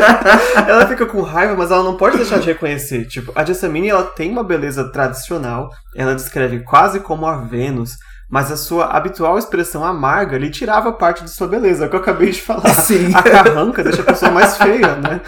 [0.68, 3.06] ela fica com raiva, mas ela não pode deixar de reconhecer.
[3.08, 7.92] Tipo, a Jessamine, ela tem uma beleza tradicional, ela descreve quase como a Vênus,
[8.30, 11.96] mas a sua habitual expressão amarga lhe tirava parte de sua beleza, é o que
[11.96, 12.74] eu acabei de falar.
[12.76, 13.14] Sim.
[13.14, 15.22] A carranca deixa a pessoa mais feia, né?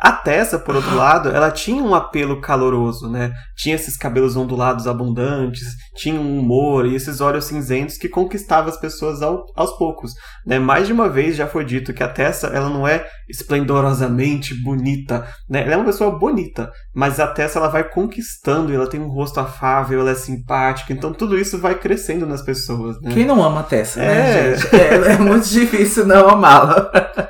[0.00, 3.32] A Tessa, por outro lado, ela tinha um apelo caloroso, né?
[3.56, 5.64] Tinha esses cabelos ondulados abundantes,
[5.96, 10.12] tinha um humor e esses olhos cinzentos que conquistava as pessoas ao, aos poucos.
[10.46, 10.58] Né?
[10.58, 15.26] Mais de uma vez já foi dito que a Tessa ela não é esplendorosamente bonita,
[15.48, 15.62] né?
[15.64, 19.40] ela é uma pessoa bonita, mas a Tessa ela vai conquistando, ela tem um rosto
[19.40, 23.00] afável, ela é simpática, então tudo isso vai crescendo nas pessoas.
[23.02, 23.10] Né?
[23.12, 24.56] Quem não ama a Tessa, né, É.
[24.56, 24.76] gente?
[24.76, 26.90] É, é muito difícil não amá-la.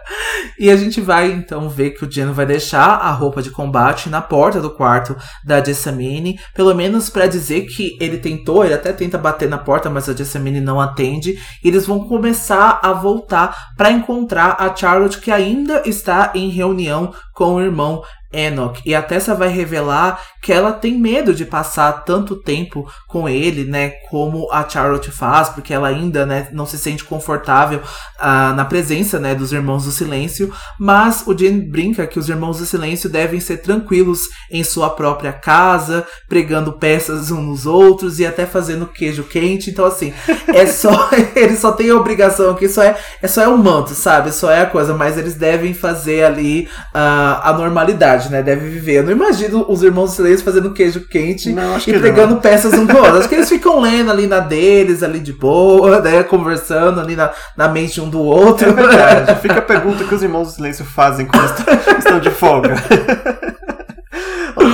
[0.60, 4.08] E a gente vai então ver que o Jen vai deixar a roupa de combate
[4.08, 8.92] na porta do quarto da Jessamine, pelo menos pra dizer que ele tentou, ele até
[8.92, 11.38] tenta bater na porta, mas a Jessamine não atende.
[11.62, 17.12] E eles vão começar a voltar pra encontrar a Charlotte que ainda está em reunião
[17.32, 18.02] com o irmão
[18.32, 18.80] Enoch.
[18.84, 23.64] E a Tessa vai revelar que ela tem medo de passar tanto tempo com ele,
[23.64, 27.80] né, como a Charlotte faz, porque ela ainda, né, não se sente confortável
[28.18, 32.58] ah, na presença, né, dos Irmãos do Silêncio, mas o Jane brinca que os Irmãos
[32.58, 38.26] do Silêncio devem ser tranquilos em sua própria casa, pregando peças uns nos outros e
[38.26, 40.12] até fazendo queijo quente, então assim,
[40.48, 43.90] é só, ele só tem a obrigação aqui, só é, é só é o manto,
[43.90, 48.68] sabe, só é a coisa, mas eles devem fazer ali ah, a normalidade, né, devem
[48.68, 48.98] viver.
[48.98, 52.74] Eu não imagino os Irmãos do Silêncio fazendo queijo quente Não, e que pregando peças
[52.74, 53.18] um com o outro.
[53.18, 56.22] Acho que eles ficam lendo ali na deles, ali de boa, né?
[56.22, 58.68] Conversando ali na, na mente um do outro.
[58.68, 59.40] É verdade.
[59.40, 62.74] Fica a pergunta que os irmãos do silêncio fazem quando estão, estão de folga.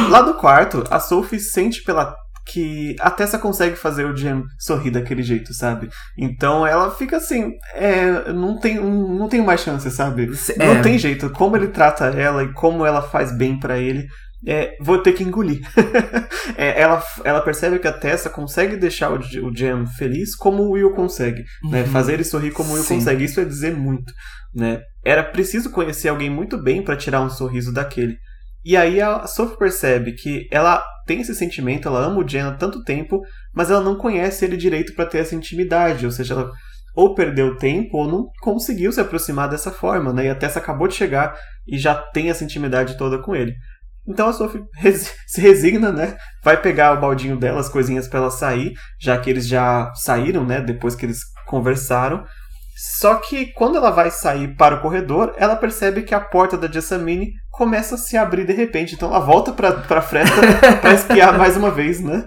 [0.08, 2.16] Lá no quarto, a Sophie sente pela
[2.46, 5.88] que a Tessa consegue fazer o Jam sorrir daquele jeito, sabe?
[6.18, 10.30] Então ela fica assim, é, não tem, não tem mais chance, sabe?
[10.58, 10.74] É.
[10.74, 11.30] Não tem jeito.
[11.30, 14.06] Como ele trata ela e como ela faz bem pra ele,
[14.46, 15.60] é, vou ter que engolir.
[16.58, 20.72] É, ela, ela percebe que a Tessa consegue deixar o, o Jam feliz como o
[20.72, 21.80] Will consegue, né?
[21.80, 21.86] Uhum.
[21.88, 22.96] Fazer ele sorrir como o Will Sim.
[22.96, 23.24] consegue.
[23.24, 24.12] Isso é dizer muito,
[24.54, 24.82] né?
[25.02, 28.18] Era preciso conhecer alguém muito bem pra tirar um sorriso daquele.
[28.62, 32.52] E aí a Sophie percebe que ela tem esse sentimento, ela ama o Jen há
[32.52, 33.20] tanto tempo,
[33.52, 36.50] mas ela não conhece ele direito pra ter essa intimidade, ou seja, ela
[36.94, 40.26] ou perdeu tempo ou não conseguiu se aproximar dessa forma, né?
[40.26, 41.34] E a Tessa acabou de chegar
[41.66, 43.52] e já tem essa intimidade toda com ele.
[44.06, 44.62] Então a Sophie
[45.26, 46.16] se resigna, né?
[46.42, 50.46] Vai pegar o baldinho dela, as coisinhas pra ela sair, já que eles já saíram,
[50.46, 50.60] né?
[50.60, 52.24] Depois que eles conversaram.
[52.98, 56.70] Só que quando ela vai sair para o corredor, ela percebe que a porta da
[56.70, 58.94] Jessamine começa a se abrir de repente.
[58.94, 60.36] Então ela volta pra, pra fresta
[60.80, 62.24] pra espiar mais uma vez, né?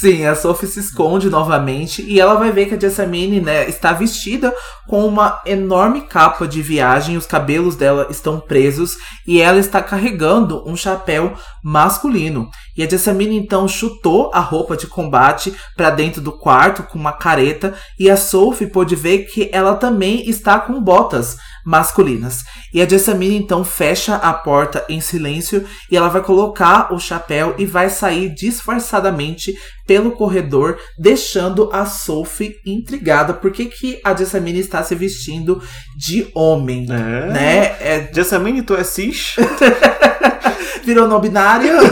[0.00, 3.92] Sim, a Sophie se esconde novamente e ela vai ver que a Jessamine, né, está
[3.92, 4.54] vestida
[4.88, 8.96] com uma enorme capa de viagem, os cabelos dela estão presos
[9.26, 12.50] e ela está carregando um chapéu masculino.
[12.76, 17.12] E a Jessamine então chutou a roupa de combate para dentro do quarto com uma
[17.12, 22.42] careta e a Sophie pôde ver que ela também está com botas masculinas.
[22.72, 27.54] E a Jessamine então fecha a porta em silêncio e ela vai colocar o chapéu
[27.58, 29.54] e vai sair disfarçadamente
[29.86, 33.34] pelo corredor, deixando a Sophie intrigada.
[33.34, 35.62] Por que, que a Jessamine está se vestindo
[35.96, 36.86] de homem?
[36.90, 37.26] É.
[37.32, 37.64] Né?
[37.80, 39.36] É, Jessamine, tu é cis?
[40.84, 41.72] virou não binário.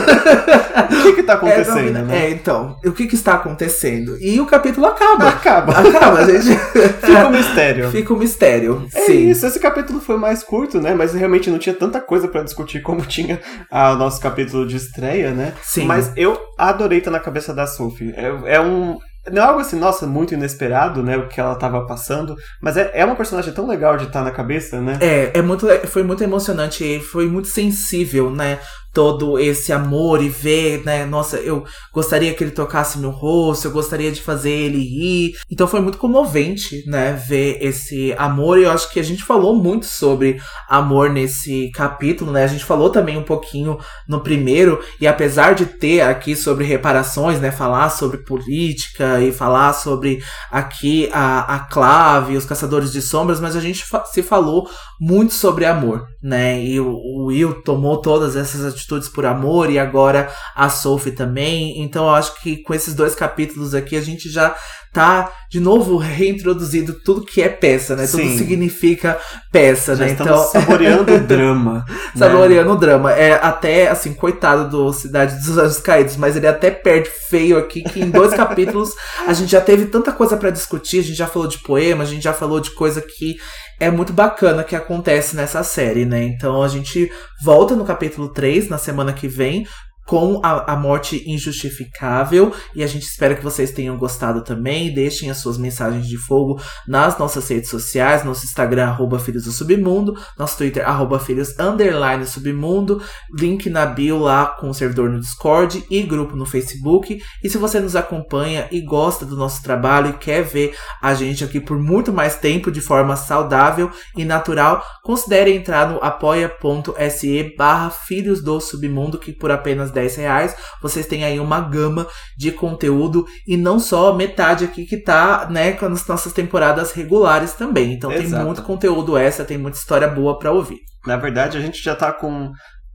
[0.91, 2.07] O que que tá É, acontecendo, binário.
[2.07, 2.25] né?
[2.25, 4.17] É, então, o que, que está acontecendo?
[4.19, 5.29] E o capítulo acaba.
[5.29, 5.79] Acaba.
[5.79, 6.57] Acaba, gente.
[7.01, 7.89] Fica um mistério.
[7.91, 8.87] Fica um mistério.
[8.93, 9.29] É Sim.
[9.29, 10.93] isso, esse capítulo foi mais curto, né?
[10.93, 13.39] Mas realmente não tinha tanta coisa pra discutir como tinha
[13.71, 15.53] o nosso capítulo de estreia, né?
[15.63, 15.85] Sim.
[15.85, 18.13] Mas eu adorei estar na cabeça da Sophie.
[18.15, 18.97] É, é um.
[19.29, 21.17] Não é algo assim, nossa, muito inesperado, né?
[21.17, 22.35] O que ela tava passando.
[22.61, 24.97] Mas é, é uma personagem tão legal de estar na cabeça, né?
[24.99, 28.59] É, é muito, foi muito emocionante, foi muito sensível, né?
[28.93, 31.05] Todo esse amor e ver, né?
[31.05, 31.63] Nossa, eu
[31.93, 35.33] gostaria que ele tocasse meu rosto, eu gostaria de fazer ele rir.
[35.49, 37.13] Então foi muito comovente, né?
[37.13, 38.59] Ver esse amor.
[38.59, 42.43] E eu acho que a gente falou muito sobre amor nesse capítulo, né?
[42.43, 43.77] A gente falou também um pouquinho
[44.07, 44.81] no primeiro.
[44.99, 47.49] E apesar de ter aqui sobre reparações, né?
[47.51, 50.21] Falar sobre política e falar sobre
[50.51, 54.69] aqui a, a clave, os caçadores de sombras, mas a gente fa- se falou
[54.99, 56.61] muito sobre amor, né?
[56.63, 61.81] E o, o Will tomou todas essas por amor e agora a Sophie também.
[61.81, 64.55] Então eu acho que com esses dois capítulos aqui a gente já
[64.93, 68.05] tá de novo reintroduzido tudo que é peça, né?
[68.07, 68.37] Tudo Sim.
[68.37, 69.17] significa
[69.51, 70.11] peça, Já né?
[70.11, 71.85] Então saboreando o drama.
[71.87, 71.95] né?
[72.15, 73.11] saboreando o drama.
[73.13, 77.83] É até, assim, coitado do Cidade dos Anjos Caídos, mas ele até perde feio aqui,
[77.83, 78.91] que em dois capítulos
[79.25, 82.07] a gente já teve tanta coisa pra discutir, a gente já falou de poema, a
[82.07, 83.37] gente já falou de coisa que
[83.81, 86.23] é muito bacana que acontece nessa série, né?
[86.23, 87.11] Então a gente
[87.43, 89.65] volta no capítulo 3 na semana que vem
[90.05, 92.53] com a, a, morte injustificável.
[92.75, 94.93] E a gente espera que vocês tenham gostado também.
[94.93, 99.51] Deixem as suas mensagens de fogo nas nossas redes sociais, nosso Instagram, arroba Filhos do
[99.51, 103.01] Submundo, nosso Twitter, arroba Filhos Underline Submundo,
[103.37, 107.21] link na bio lá com o servidor no Discord e grupo no Facebook.
[107.43, 111.43] E se você nos acompanha e gosta do nosso trabalho e quer ver a gente
[111.43, 117.89] aqui por muito mais tempo de forma saudável e natural, considere entrar no apoia.se barra
[117.89, 122.51] Filhos do Submundo, que por apenas 10 10 reais, vocês têm aí uma gama de
[122.51, 127.93] conteúdo e não só metade aqui que tá, né, com as nossas temporadas regulares também.
[127.93, 128.29] Então Exato.
[128.29, 130.79] tem muito conteúdo essa, tem muita história boa para ouvir.
[131.05, 132.51] Na verdade, a gente já tá com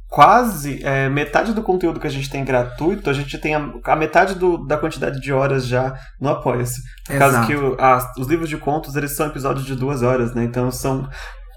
[0.09, 3.97] quase é, metade do conteúdo que a gente tem gratuito, a gente tem a, a
[3.97, 6.81] metade do, da quantidade de horas já no Apoia-se.
[7.05, 10.33] Por causa que o, a, os livros de contos, eles são episódios de duas horas,
[10.35, 10.45] né?
[10.45, 11.09] Então são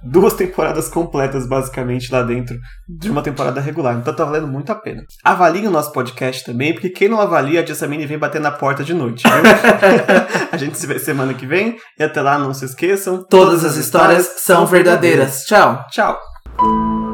[0.03, 3.95] duas temporadas completas, basicamente, lá dentro de uma temporada regular.
[3.95, 5.03] Então tá valendo muito a pena.
[5.23, 8.83] Avaliem o nosso podcast também, porque quem não avalia, a Jessamine vem bater na porta
[8.83, 9.23] de noite,
[10.51, 11.77] a gente se vê semana que vem.
[11.97, 13.23] E até lá, não se esqueçam.
[13.23, 15.45] Todas, todas as histórias, histórias são verdadeiras.
[15.45, 15.45] verdadeiras.
[15.45, 15.85] Tchau.
[15.89, 17.08] Tchau.